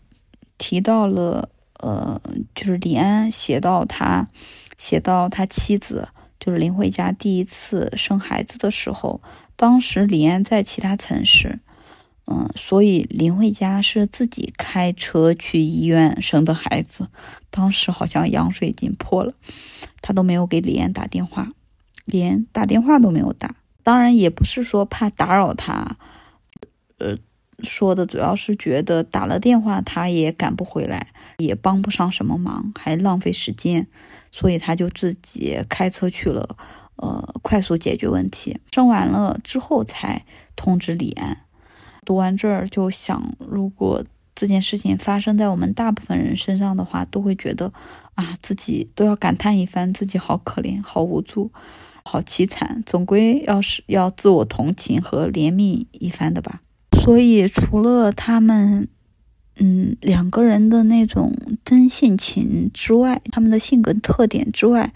[0.57, 1.48] 提到了，
[1.80, 2.20] 呃，
[2.54, 4.28] 就是李安写到他，
[4.78, 9.20] 写到他妻子，就是林慧嘉第一次生孩子的时候，
[9.57, 11.59] 当时李安在其他城市。
[12.28, 17.09] 嗯，所以林慧嘉是自己开车去医院生的孩子，
[17.50, 19.32] 当时好像羊水已经破了，
[20.02, 21.52] 他都没有给李安打电话，
[22.04, 23.54] 连打电话都没有打。
[23.84, 25.96] 当然也不是说怕打扰他，
[26.98, 27.16] 呃，
[27.62, 31.07] 说的主要是觉得打了电话他也赶不回来，
[31.38, 33.86] 也帮不上什么忙，还浪费时间，
[34.32, 36.57] 所以他就自己开车去了，
[36.97, 38.59] 呃，快速解决问题。
[38.72, 40.24] 生完了之后才
[40.55, 41.38] 通知李安。
[42.05, 47.72] 读完这儿就想，如果这件事情发生在我们大部分人身上的话，都会觉得
[48.14, 51.51] 啊，自己都要感叹一番，自己好可怜、好无助、
[52.05, 56.61] 好凄惨，总归要是要自我同情和怜悯一番的吧。
[57.01, 58.88] 所以，除了他们，
[59.57, 61.34] 嗯，两个人的那种
[61.64, 64.92] 真性情之外，他们的性格特点之外，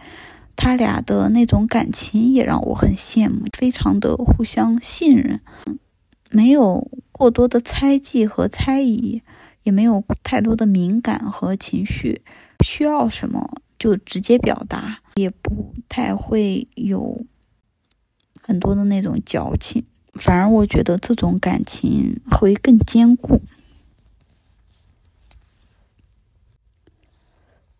[0.62, 5.40] 他俩的那种感情也让我很羡慕，非常的互相信任，
[6.30, 6.90] 没有。
[7.12, 9.20] 过多的猜忌和猜疑，
[9.64, 12.22] 也没有太多的敏感和情绪，
[12.64, 17.26] 需要什么就直接表达，也不太会有
[18.40, 19.84] 很多的那种矫情，
[20.14, 23.42] 反而我觉得这种感情会更坚固。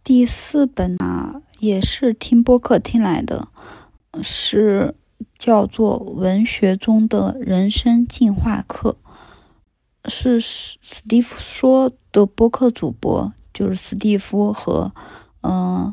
[0.04, 3.48] 第四本啊，也是听播客听来的，
[4.22, 4.94] 是
[5.38, 8.96] 叫做《文学中的人生进化课》。
[10.10, 14.90] 是史史蒂夫说的播客主播，就是史蒂夫和
[15.42, 15.92] 嗯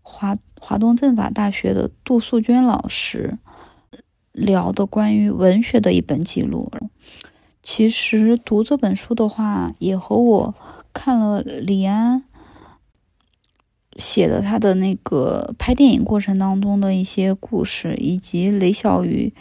[0.00, 3.36] 华华东政法大学的杜素娟老师
[4.30, 6.70] 聊的关于文学的一本记录。
[7.60, 10.54] 其实读这本书的话，也和我
[10.92, 12.22] 看了李安
[13.98, 19.34] 写的他的那个拍电影过程当中的一些故事，以及雷小雨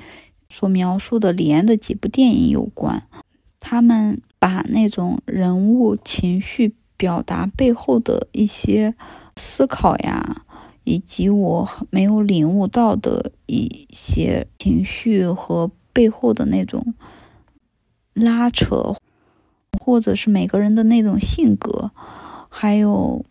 [0.49, 3.01] 所描述的李安的几部电影有关。
[3.59, 8.95] 他们把那种人物情绪表达背后的一些
[9.35, 10.43] 思考呀，
[10.83, 16.93] 以及我没有领悟到的一些情绪和背后的那种
[18.13, 18.95] 拉扯，
[19.79, 21.91] 或者是每个人的那种性格，
[22.49, 23.25] 还有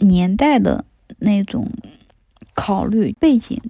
[0.00, 0.84] 年代的
[1.20, 1.70] 那种
[2.54, 3.60] 考虑背景，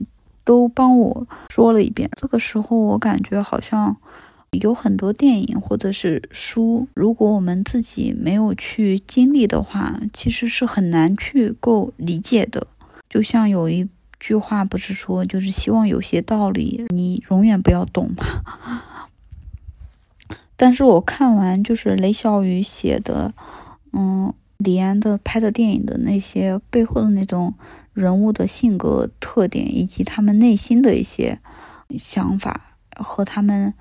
[0.42, 2.10] 都帮我说了一遍。
[2.16, 3.96] 这个时候，我感觉好像。
[4.60, 12.66] 有很多电影或者是书，如果我们自己没有去经历的话，其实是很难去够理解的。
[13.08, 18.24] 就像有一句话，不是说就是希望有些道理你永远不要懂吗？
[20.58, 23.32] 但是我看完就是雷小雨写的，
[23.92, 27.52] 嗯，李安的拍的电影的那些背后的那种
[27.92, 31.40] 人物的性格特点，以及他们内心的一些
[31.90, 33.74] 想法和他们。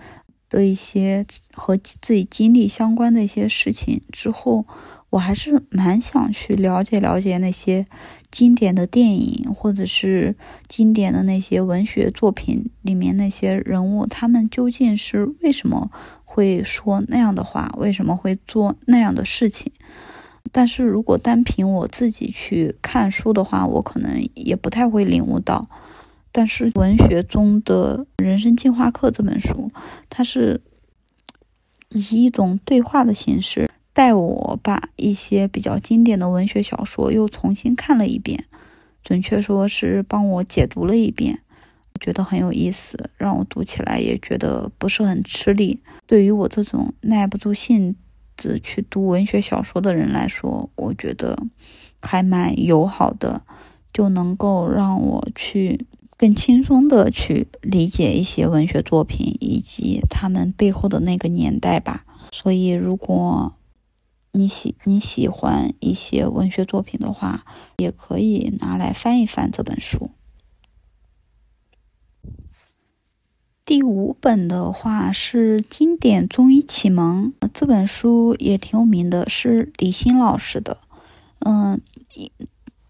[0.50, 1.24] 的一些
[1.54, 4.66] 和自己经历相关的一些事情之后，
[5.12, 7.86] 我还是蛮想去了解了解那些
[8.32, 10.36] 经典的电影，或者是
[10.68, 15.92] 经典的那些文学作品里面那些人物，他们究竟是为什么
[16.26, 19.72] 会说那样的话，为什么会做那样的事情？
[20.52, 25.70] 但是如果单凭我自己去看书的话，我可能也不太会领悟到。
[26.32, 29.72] 但是文学中的人生进化课这本书，
[30.10, 30.62] 它是
[31.90, 38.46] 以一种对话的形式带我把一些比较经典的文学小说又重新看了一遍，
[39.04, 41.42] 准确说是帮我解读了一遍，
[42.00, 45.82] 觉得很有意思，让我读起来也觉得不是很吃力。
[46.06, 47.96] 对于我这种耐不住性
[48.40, 51.38] 子去读文学小说的人来说，我觉得
[52.02, 53.44] 还蛮友好的，
[53.94, 55.86] 就能够让我去。
[56.18, 62.04] 更轻松的去理解一些文学作品以及他们背后的那个年代吧。
[62.34, 63.54] 所以，如果
[64.34, 67.46] 你喜你喜欢一些文学作品的话，
[67.78, 70.12] 也可以拿来翻一翻这本书。
[73.70, 80.80] 第五本的话是经典中医启蒙，这本书也挺有名的，是李欣老师的。
[81.46, 81.80] 嗯，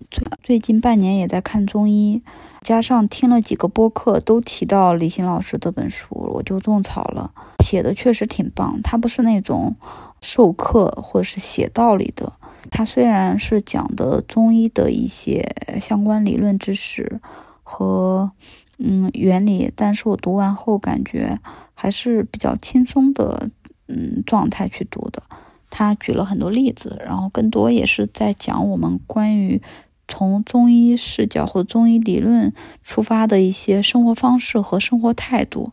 [0.09, 2.23] 最最近半年也在看中医，
[2.61, 7.33] 加上听了几个播客都提到李欣老师这本书，我就种草了。
[7.61, 9.75] 写的确实挺棒，他不是那种。
[10.21, 12.31] 授课或者是写道理的，
[12.71, 17.19] 他虽然是讲的中医的一些相关理论知识
[17.63, 18.31] 和
[18.79, 21.37] 嗯原理，但是我读完后感觉
[21.73, 23.51] 还是比较轻松的
[23.87, 25.21] 嗯状态去读的。
[25.69, 29.61] 他举了很多例子，然后更多也是在讲我们关于
[30.07, 32.51] 从中医视角或中医理论
[32.81, 35.71] 出发的一些生活方式和生活态度，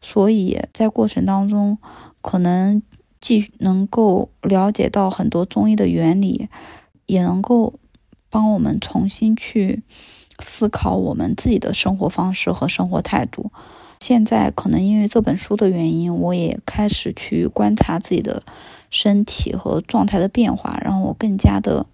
[0.00, 1.78] 所以在过程当中
[2.20, 2.82] 可能。
[3.20, 6.48] 既能够了解到很多中医的原理，
[7.06, 7.74] 也能够
[8.30, 9.82] 帮我们重新去
[10.38, 13.50] 思考我们自己的生活方式和生活态度。
[14.00, 18.42] 现在可能因为这本书的原因，我也开始去观察自己的
[18.90, 21.86] 身体和状态的变化，让我更加的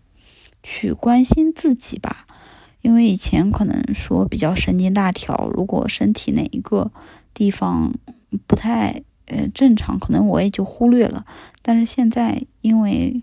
[0.63, 2.27] 去关心自己吧。
[2.83, 6.91] 因为以前可能说比较神经大条，如果身体哪一个
[7.33, 7.93] 地方
[8.47, 9.03] 不太。
[9.27, 11.25] 呃，正常可能我也就忽略了，
[11.63, 13.23] 但是现在因为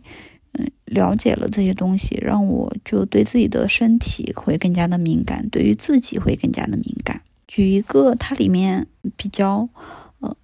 [0.91, 7.21] 了解了这些东西，让我就对自己的身体会更加的敏感，对于自己会更加的敏感。
[7.47, 9.67] 举一个它里面比较
[10.19, 10.35] 呃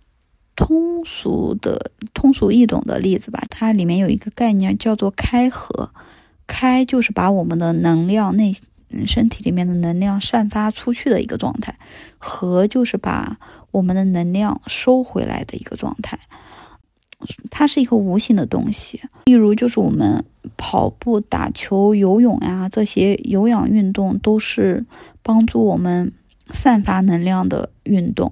[0.56, 5.92] 通俗的、通俗易懂的例子吧，它里面有一个概念叫做开合，
[6.48, 8.54] 开就是把我们的能量内。
[9.06, 11.78] 身体里面的能量散发出去的一个状态，
[12.18, 13.38] 和就是把
[13.72, 16.18] 我们的能量收回来的一个状态，
[17.50, 19.02] 它是一个无形的东西。
[19.26, 20.24] 例如，就是我们
[20.56, 24.86] 跑步、打球、游泳呀，这些有氧运动都是
[25.24, 26.14] 帮助我们
[26.52, 28.32] 散发能量的运动。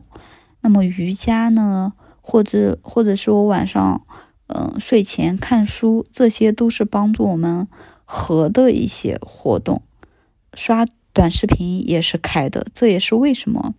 [0.61, 4.01] 那么瑜伽呢，或者或者是我晚上
[4.47, 7.67] 嗯睡前看书，这些都是帮助我们
[8.03, 9.81] 和的一些活动。
[10.53, 13.73] 刷短视频也是开的，这也是为什么，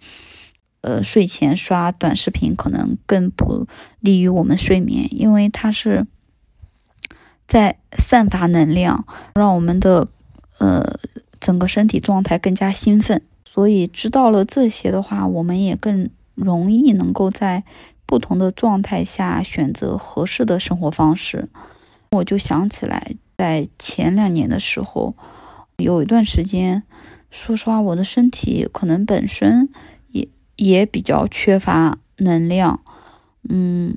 [0.86, 3.66] 呃，睡前刷短视频可能更不
[3.98, 6.06] 利于我们睡眠，因为它是
[7.48, 10.06] 在散发能量，让我们的
[10.58, 10.98] 呃
[11.40, 13.20] 整个身体状态更加兴奋。
[13.44, 17.64] 所以知道了这些的话，我们也更容易能够在
[18.06, 21.48] 不同的状态下选择合适的生活方式。
[22.12, 25.16] 我就想起来，在前两年的时候。
[25.78, 26.84] 有一段时间，
[27.30, 29.68] 说实话，我的身体可能本身
[30.56, 32.80] 也比较缺乏能量，
[33.48, 33.96] 嗯，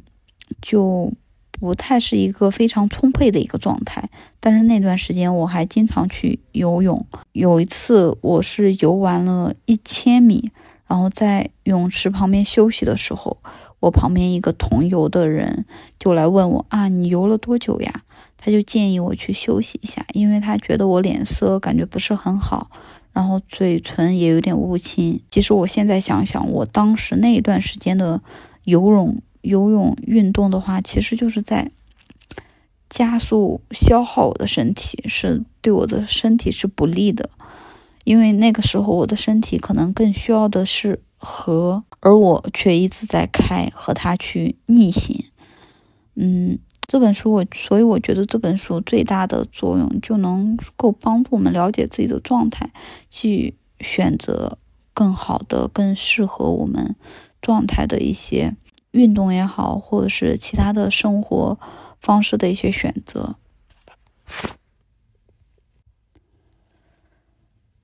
[0.61, 1.11] 就
[1.51, 4.09] 不太是一个非常充沛的一个状态。
[4.39, 7.05] 但是那段时间我还经常去游泳。
[7.33, 10.51] 有一次，我是游完了一千米，
[10.87, 13.37] 然后在泳池旁边休息的时候，
[13.79, 15.65] 我旁边一个同游的人
[15.99, 18.03] 就来问我：“啊，你游了多久呀？”
[18.41, 22.71] 他就建议我去休息一下，因为他觉得我脸色感觉不是很好，
[23.13, 25.21] 然后嘴唇也有点乌青。
[25.31, 28.21] 其实我现在想想，我当时那一段时间的
[28.63, 31.71] 游泳游泳运动的话，其实就是在
[32.89, 37.29] 加速消耗我的身体，是对我的身体是不利的。
[38.05, 45.25] 因为那个时候我的身体可能更需要的是和，而我却一直在开，和他去逆行。
[46.19, 46.59] 嗯。
[46.91, 52.71] 这本书我，所以我觉得这本书最大的作用就能够帮助我们了解自己的状态，
[53.11, 54.57] 去选择
[54.91, 56.95] 更好的、更适合我们
[57.43, 58.55] 状态的一些
[58.89, 61.59] 运动也好，或者是其他的生活
[62.01, 63.35] 方式的一些选择。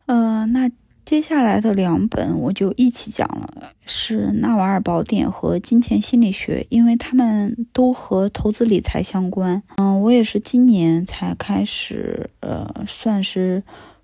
[0.08, 0.72] 呃，那。
[1.06, 9.62] 接下来的两本我就一起讲了，是《纳瓦尔宝典》和《金钱心理学》，因为他们都和投资理财相关。
[9.78, 13.62] 嗯，我也是今年才开始，呃，算是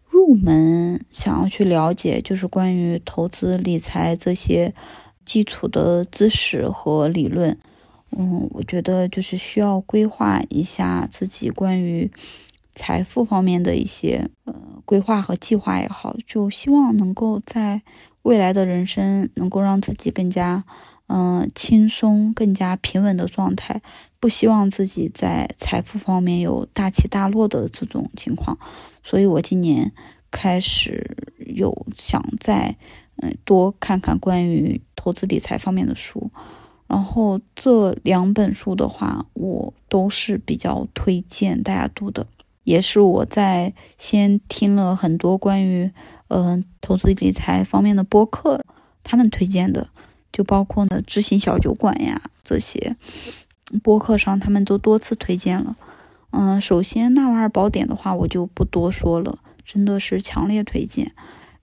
[0.08, 4.72] 入门，想要去了解，就是关于投资理财这些
[5.26, 7.58] 基础的知识和理论。
[8.16, 12.12] 嗯，我觉得就是需要规划一下自己关于。
[12.74, 14.54] 财富方面的一些呃
[14.86, 17.82] 规划和计划也好，就希望能够在
[18.24, 20.64] 未来的人生能够让自己更加
[21.08, 23.82] 嗯轻松、更加平稳的状态，
[24.20, 28.58] 不希望自己在财富方面有大起大落的这种情况。
[29.04, 29.92] 所以我今年
[30.30, 32.76] 开始有想在
[33.18, 36.32] 嗯，多看看关于投资理财方面的书。
[36.88, 42.28] 然后这两本书的话，我都是比较推荐大家读的，
[42.64, 45.92] 也是我在先听了很多关于
[46.28, 48.64] 嗯投资理财方面的播客，
[49.04, 49.90] 他们推荐的，
[50.32, 52.96] 就包括呢知行小酒馆呀这些
[53.84, 55.76] 播客上，他们都多次推荐了。
[56.32, 61.14] 嗯，首先纳瓦尔宝典的话，我就不多说了，真的是强烈推荐。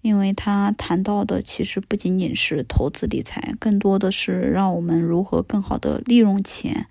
[0.00, 6.86] 因为他谈到的其实不仅仅是投资理财，更多的是让我们如何更好的利用钱，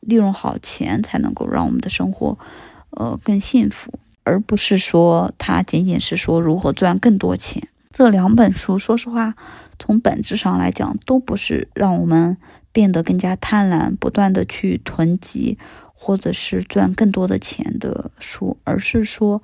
[0.00, 2.36] 利用好钱才能够让我们的生活，
[2.90, 3.92] 呃，更幸福，
[4.24, 7.68] 而不是说他仅仅是说如何赚更多钱。
[7.92, 9.34] 这两本书，说实话，
[9.78, 12.36] 从本质上来讲，都不是让我们
[12.72, 15.58] 变得更加贪婪，不断的去囤积，
[15.92, 19.42] 或者是赚更多的钱的书，而是说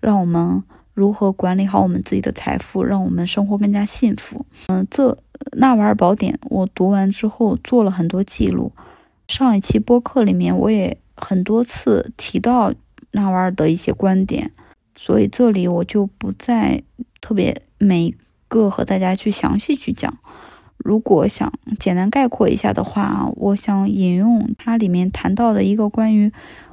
[0.00, 0.62] 让我们。
[0.96, 4.46] 如何管理好我们自己的财富，让我们生活更加幸福？
[4.68, 5.12] 嗯，这
[5.58, 8.72] 《纳瓦尔宝典》我读完之后做了很多记录。
[9.28, 12.72] 上一期播客里面我也很多次提到
[13.12, 14.50] 纳瓦尔的一些观点，
[14.94, 16.82] 所以这里我就不再
[17.20, 18.14] 特别每
[18.48, 20.18] 个和大家去详细去讲。
[20.78, 26.32] 如果想简单概括一下的话，我想引用它里面谈到的一个关于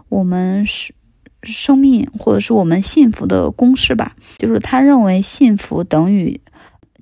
[0.10, 0.94] 我们是。
[1.46, 6.40] 生命或者是我们幸福的公式吧，就是他认为幸福等于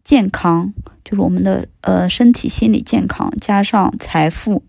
[0.04, 0.74] 健康，
[1.06, 4.64] 就是我们的呃身体、心理健康加上财富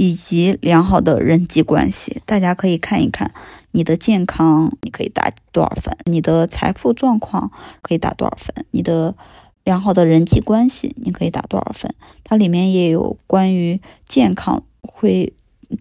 [0.00, 2.22] 以及良好的人际关系。
[2.24, 3.34] 大家可以看一看
[3.72, 9.14] 你的健康，你可以打多少分；你的财富状况可以打多少分；你的
[9.62, 11.92] 良好的人际关系你可以打多少分。
[12.24, 13.78] 它里面也有关于
[14.08, 15.34] 健康会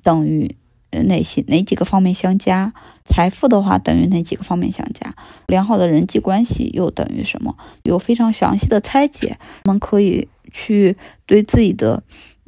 [0.03, 0.53] 等于。
[0.91, 2.73] 哪些哪几个方面相加？
[3.05, 5.13] 财富的话等于哪几个方面相加？
[5.45, 7.55] 良好的人际关系又等于什么？
[7.83, 10.97] 有非常详细的拆解，我们可以去
[11.27, 12.01] 对自己的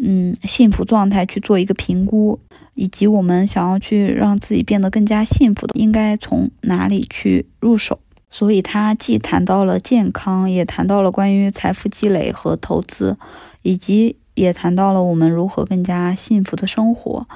[0.04, 2.40] 嗯幸福状态去做一个评估，
[2.74, 8.00] 以及我们想要去让自己变得更加幸福的，应该从哪里去入手？
[8.34, 13.18] 所以，他既谈到了健康，也谈到了关于财富积累和投资，
[13.62, 17.28] 以及也谈到了我们如何更加幸福的生活。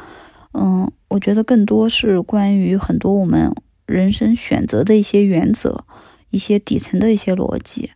[0.53, 3.53] 嗯，我觉得更多是关于很多我们
[3.85, 5.83] 人生选择的一些原则，
[6.29, 7.91] 一些底层的一些逻辑。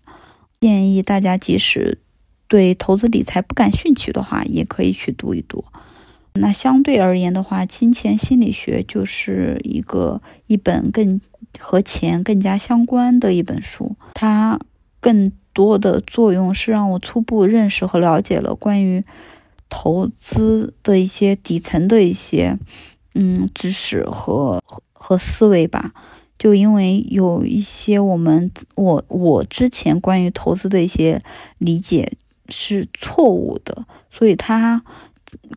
[0.59, 1.99] 建议大家即使
[2.49, 5.63] 对投资理财不感兴趣的话，也可以去读一读。
[6.33, 11.21] 那相对而言的话，《金钱心理学》就是一个一本更
[11.57, 13.95] 和钱更加相关的一本书。
[14.13, 14.59] 它
[14.99, 19.05] 更多的作用是让我初步认识和了解了关于。
[19.71, 22.57] 投资的一些底层的一些
[23.13, 25.93] 嗯知识和和思维吧，
[26.39, 31.21] 就因为有一些我们我我之前关于投资的一些
[31.59, 32.13] 理解
[32.49, 34.83] 是错误的，所以它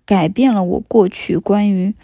[0.04, 1.94] 改变了我过去关于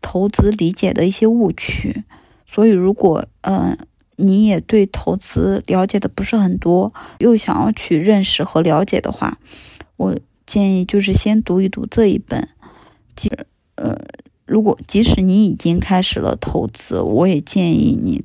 [0.00, 2.04] 投资理解的一些误区。
[2.46, 3.76] 所以如果嗯
[4.16, 9.38] 你也对投资了解的不是很多，又想要去认识和了解的话，
[9.96, 10.18] 我。
[10.46, 12.50] 建议就是先读一读这一本，
[13.16, 13.30] 即
[13.76, 13.98] 呃，
[14.44, 18.22] 如果即使你已经开始了投资，我也建议你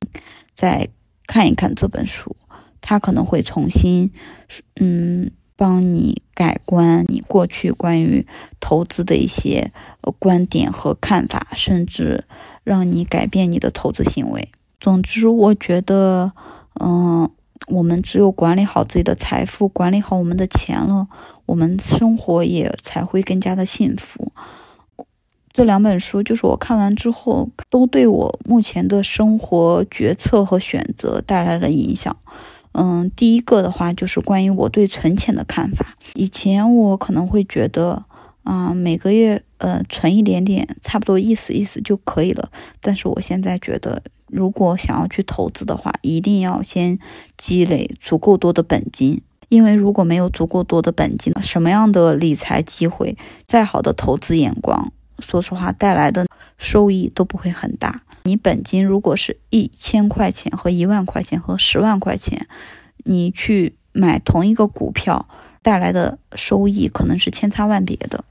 [0.53, 0.89] 再
[1.25, 2.35] 看一看这本书，
[2.81, 4.11] 它可能会重新
[4.81, 8.25] 嗯帮你改观你过去关于
[8.61, 9.73] 投资的一些
[10.17, 12.23] 观点和看法，甚至
[12.63, 14.47] 让你改变你的投资行为。
[14.79, 16.31] 总之，我觉得
[16.79, 17.29] 嗯。
[17.67, 21.07] 我们只有管理好自己的财富，管理好我们的钱了，
[21.45, 24.31] 我们生活也才会更加的幸福。
[25.51, 32.15] 这两本书就是我看完之后，都对我目前的生活决策和选择带来了影响。
[32.73, 35.97] 嗯，第一个的话就是关于我对存钱的看法。
[36.13, 38.05] 以前我可能会觉得，
[38.43, 42.49] 啊，每个月呃存一点点，差不多意思意思就可以了。
[42.79, 44.01] 但是我现在觉得。
[44.31, 46.99] 如果想要去投资的话，一定要先
[47.35, 53.17] 积累足够多的本金，因为如果没有足够多的本金，什么样的理财机会，
[53.47, 56.27] 再好的投资眼光，说实话带来的
[56.59, 58.03] 收益都不会很大。
[58.23, 62.47] 你本金如果是一千块钱和一万块钱和十万块钱，
[63.03, 65.27] 你去买同一个股票，
[65.61, 68.23] 带来的收益可能是千差万别的。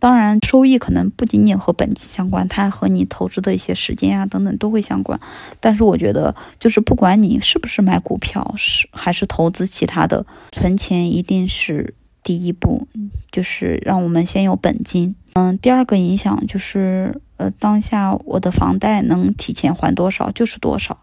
[0.00, 5.18] 当然，收益可能不仅仅和本金相关，它和你投资的一些时间啊等等都会相关。
[5.60, 11.94] 但是我觉得，就是不管你是不是买股票，是还是投资其他的，存钱一定是
[12.24, 12.88] 第一步，
[13.30, 15.14] 就是让我们先有本金。
[15.34, 20.96] 嗯，第二个影响就是，呃，当下我的房贷能提前还多少就是多少，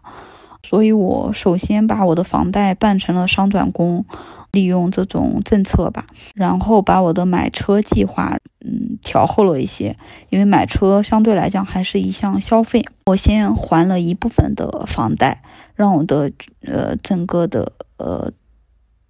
[0.62, 4.04] 所以我首先把我的房贷办成了商转工。
[4.52, 9.96] 利用这种政策吧，然后把我的买车计划嗯调后了一些，
[10.28, 12.84] 因为买车相对来讲还是一项消费。
[13.06, 15.42] 我先还了一部分的房贷，
[15.74, 16.30] 让我的
[16.64, 18.30] 呃整个的呃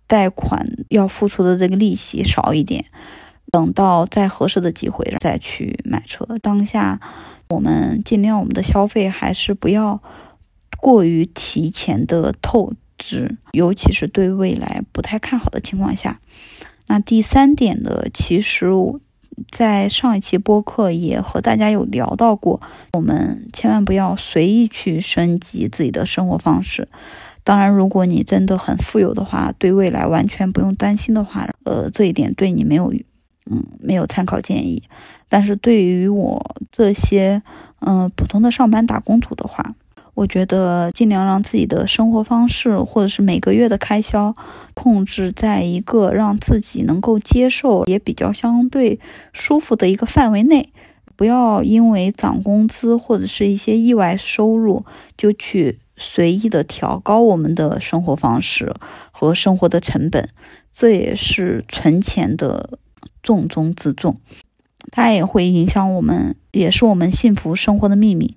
[0.06, 2.86] 贷款要付出的这个利息少一点，
[3.54, 6.26] 等到再合适的机会再去买车。
[6.42, 6.98] 当下
[7.50, 10.02] 我们尽量我们的消费还是不要
[10.80, 12.72] 过于提前的透。
[12.96, 16.20] 支，尤其是对未来不太看好的情况下，
[16.86, 18.04] 那第三点呢？
[18.14, 18.66] 其实
[19.50, 22.60] 在上一期播客也和大家有聊到过，
[22.92, 26.88] 我们千万不要随意去升级自己的生活方式。
[27.42, 32.94] 当然，如果你真的很富有的话，对未来完全不用担心的话，呃，这一点对你没有，
[33.50, 34.82] 嗯，没有参考建议。
[35.28, 37.42] 但是对于我这些，
[37.80, 39.74] 嗯，普通的上班打工族的话，
[40.14, 44.34] 我觉得尽量让自己的生活方式，或者是每个月的开销，
[44.72, 49.00] 控制在一个让自己能够接受也比较相对
[49.32, 50.68] 舒服的一个范围内，
[51.16, 54.84] 不要因为涨工资或者是一些意外收入，
[55.16, 58.72] 就去随意的调高我们的生活方式
[59.10, 60.28] 和生活的成本，
[60.72, 62.78] 这也是存钱的
[63.24, 64.16] 重中之重，
[64.92, 68.36] 它也会影响我们，也是我们幸福生活的秘密。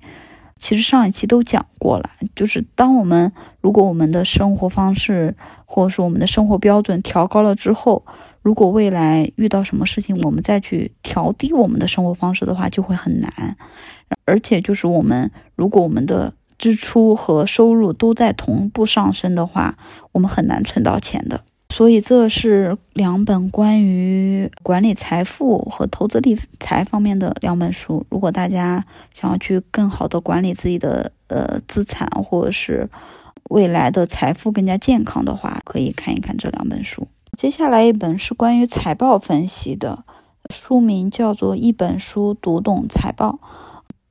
[0.57, 3.31] 其实上一期都讲过了，就是当我们
[3.61, 5.35] 如果我们的生活方式
[5.65, 8.03] 或者说我们的生活标准调高了之后，
[8.41, 13.55] 如果未来遇到什么事情，我们再去调低我们的生活方式的话，就会很难。
[14.25, 19.77] 而且就是我们如果我们的支出和收入都在同步上升的话，
[20.13, 21.43] 我们很难存到钱的。
[21.69, 28.03] 所以这是两本关于管理财富和投资理财方面的两本书。
[28.09, 32.89] 如果大家想要去更好的管理自己的呃资产，或者是
[33.49, 37.07] 未来的财富更加健康的话，可以看一看这两本书。
[37.37, 40.03] 接下来一本是关于财报分析的，
[40.49, 43.39] 书名叫做《一本书读懂财报》。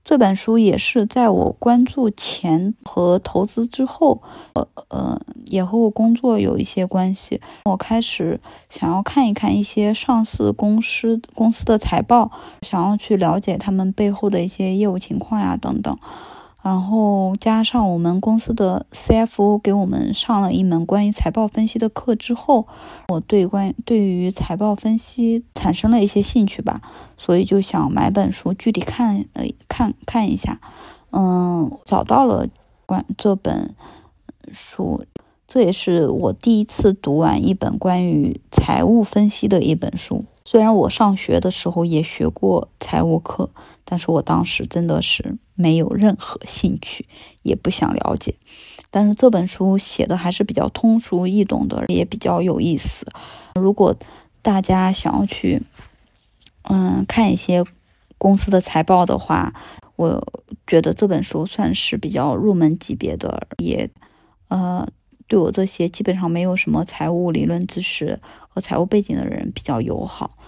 [0.07, 7.41] 这本书也是在我关注钱和投资之后，呃呃，也和我工作有一些关系。
[7.65, 12.31] 我开始想要看一看一些上市公司公司的财报，
[12.63, 15.99] 想要去了解他们背后的一些业务情况呀等等。
[16.67, 22.67] 然后加上我们公司的 CFO 给我们上了一门关于财报分析的课之后，
[23.07, 26.83] 我对关对于财报分析产生了一些兴趣吧，
[27.17, 30.61] 所以就想买本书具体看呃看看一下，
[31.13, 32.49] 嗯，找到了
[32.85, 33.73] 关这本
[34.51, 35.05] 书，
[35.47, 40.25] 这也是我第一次读完一本关于财务分析的一本书。
[40.45, 43.51] 虽然我上学的时候也学过财务课，
[43.87, 47.07] 但是我当时真的是没有任何兴趣，
[47.43, 48.35] 也不想了解。
[48.91, 53.07] 但是这本书写的还是比较通俗易懂的，也比较有意思。
[53.55, 53.97] 如果
[54.43, 55.63] 大家想要去，
[56.65, 57.65] 嗯，看一些
[58.19, 59.55] 公司的财报的话，
[59.97, 63.89] 我觉得这本书算是比较入门级别的，也，
[64.49, 64.87] 呃。
[65.29, 70.39] 对我这些基本上没有什么财务理论知识和财务背景的人比较友好。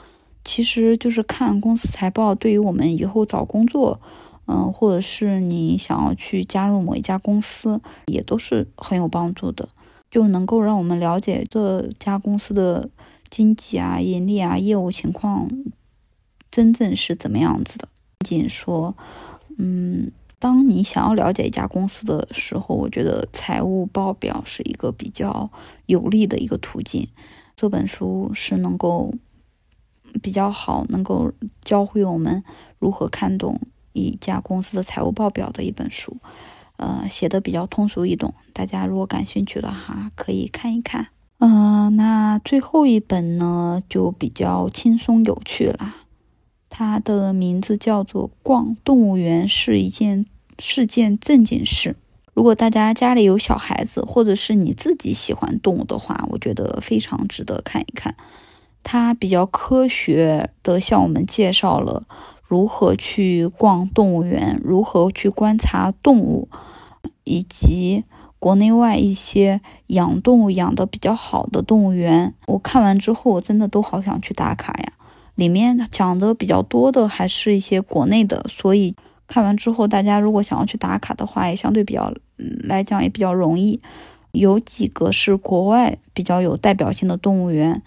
[0.45, 4.01] 其实就是看公司财报，对于我们以后找工作，
[4.47, 9.69] 嗯，或者是你想要去加入某一家公司，也都是很有帮助的，
[10.11, 12.89] 就能够让我们了解这家公司的
[13.29, 15.49] 经济啊、盈利啊、业务情况
[16.51, 17.89] 真正是怎么样子的。
[18.25, 18.95] 仅仅说，
[19.57, 20.11] 嗯。
[20.41, 25.51] 当你想要了解一家公司的时候，我觉得财务报表是一个比较
[25.87, 27.09] 有利的一个途径。
[27.57, 29.13] 这本书是能够
[30.23, 31.33] 比较好，能够
[31.63, 32.43] 教会我们
[32.79, 33.61] 如何看懂
[33.93, 36.17] 一家公司的财务报表的一本书。
[36.77, 41.09] 呃，写的比较通俗易懂，大家如果感兴趣的话，可以看一看。
[41.39, 45.97] 嗯，那最后一本呢，就比较轻松有趣了。
[46.71, 50.27] 它的名字叫做《逛动物园是一件
[50.59, 51.91] 是件正经事》。
[52.35, 58.15] 如果大家家里有小孩子，或者是你自己喜欢动物的话，我觉得非常值得看一看。
[58.83, 62.05] 它比较科学的向我们介绍了
[62.47, 66.49] 如何去逛动物园，如何去观察动物，
[67.25, 68.05] 以及
[68.39, 72.35] 国内外一些养动物养的比较好的动物园。
[72.47, 74.93] 我看完之后，我真的都好想去打卡呀。
[75.35, 78.95] 里面讲的比较多的还是一些国内的，所以
[79.27, 82.13] 看完之后，大家如果想要去打卡的话，也相对比较
[82.65, 83.81] 来讲也比较容易。
[84.33, 87.83] 有几个是国外比较有代表性的动物园，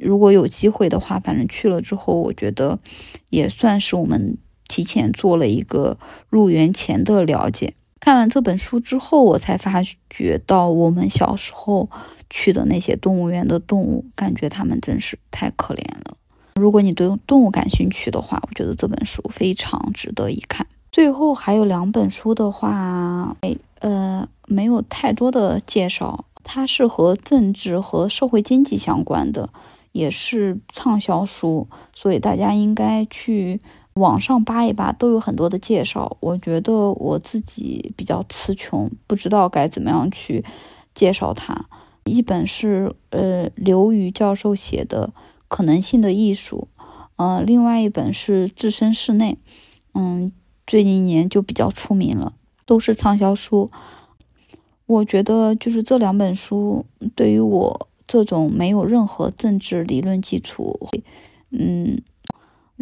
[0.00, 2.78] 如果有机会的话，反正去了之后，我觉得
[3.28, 5.98] 也算是我们提前做了一个
[6.28, 7.74] 入园前的了解。
[8.00, 11.90] 看完这本书之后，我才发觉到我们小时候
[12.30, 16.16] 去的那些动物园的动物，感觉它们真是太可怜了。
[16.54, 20.66] 如果你对动物感兴趣的话，我觉得这本书非常值得一看。
[20.90, 23.36] 最后还有两本书的话，
[23.80, 29.50] 呃，没有太多的介绍，它是和政治和社会经济相关的，
[29.92, 33.60] 也是畅销书，所以大家应该去。
[33.94, 40.44] 网上扒一扒都有很多的介绍，我觉得我自己比较词穷，不知道该怎么样去
[40.94, 41.66] 介绍它。
[42.04, 45.12] 一本是呃刘瑜教授写的
[45.48, 46.68] 《可能性的艺术》，
[47.16, 49.32] 呃，另外一本是《置身事内》，
[49.94, 50.32] 嗯，
[50.66, 52.32] 最近一年就比较出名了，
[52.64, 53.70] 都是畅销书。
[54.86, 56.86] 我觉得就是这两本书
[57.16, 60.88] 对于我这种没有任何政治理论基础，
[61.50, 62.02] 嗯。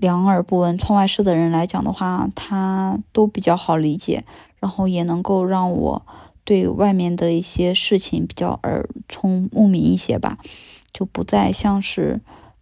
[0.00, 4.24] 两耳不闻窗外事的人来讲的话，他都比较好理解，
[4.60, 6.06] 然后也能够让我
[6.44, 10.38] 对外面的一些事情比较耳聪目明一些吧，
[10.92, 12.20] 就不再像是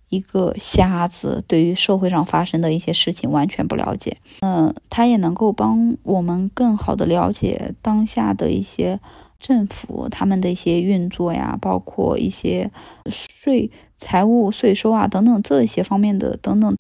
[0.08, 4.16] 一个瞎子，对于社会上发生的一些事情完全不了解。
[4.40, 8.98] 嗯，他也能够帮我们更好的了解当下的一些
[9.38, 12.70] 政府他们的一些运作呀，包括一些
[13.10, 16.76] 税、财务、税收啊等等这些方面的等等。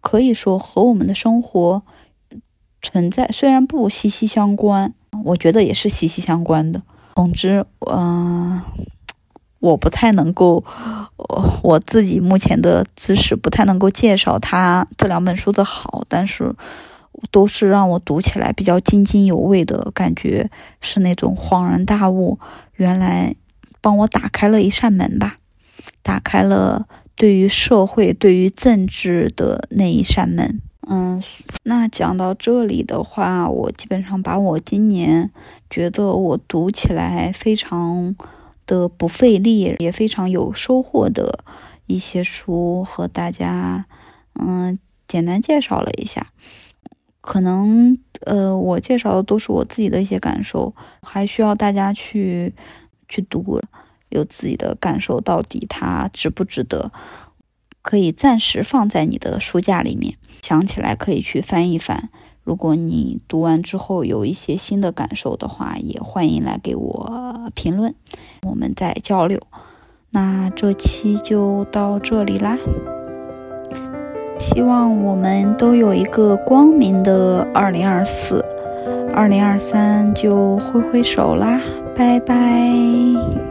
[0.00, 1.82] 可以说和我们的生活
[2.80, 4.94] 存在，虽然不息息相关，
[5.24, 6.80] 我觉得也是息息相关的。
[7.16, 8.62] 总之，嗯，
[9.58, 10.64] 我不太能够，
[11.62, 16.54] 我自己目前的知识不太能够介绍他这两本书的好，但是
[17.30, 20.50] 都是让我读起来比较津津有味的感觉，
[20.80, 22.38] 是那种恍然大悟，
[22.76, 23.34] 原来
[23.80, 25.36] 帮我打开了一扇门吧，
[26.02, 26.86] 打开了。
[27.16, 31.22] 对于社会、对于政治的那一扇门，嗯，
[31.64, 35.30] 那讲到这里的话，我基本上把我今年
[35.68, 38.16] 觉得我读起来非常
[38.64, 41.44] 的不费力，也非常有收获的
[41.88, 43.84] 一些书和大家，
[44.40, 46.28] 嗯，简单介绍了一下。
[47.20, 52.54] 可能，呃，我介绍的都是我自己的一些感受，还需要大家去
[53.08, 53.60] 去读。
[54.08, 56.90] 有自己的感受，到底它值不值得？
[57.80, 62.10] 可以暂时放在你的书架里面，想起来可以去翻一翻。
[62.42, 67.94] 如果你读完之后有一些新的感受的话，也欢迎来给我评论，
[68.42, 69.40] 我们再交流。
[70.10, 72.58] 那这期就到这里啦，
[74.40, 78.42] 希望我们都有一个光明的二零二四，
[79.14, 81.60] 二零二三就挥挥手啦，
[81.94, 83.49] 拜拜。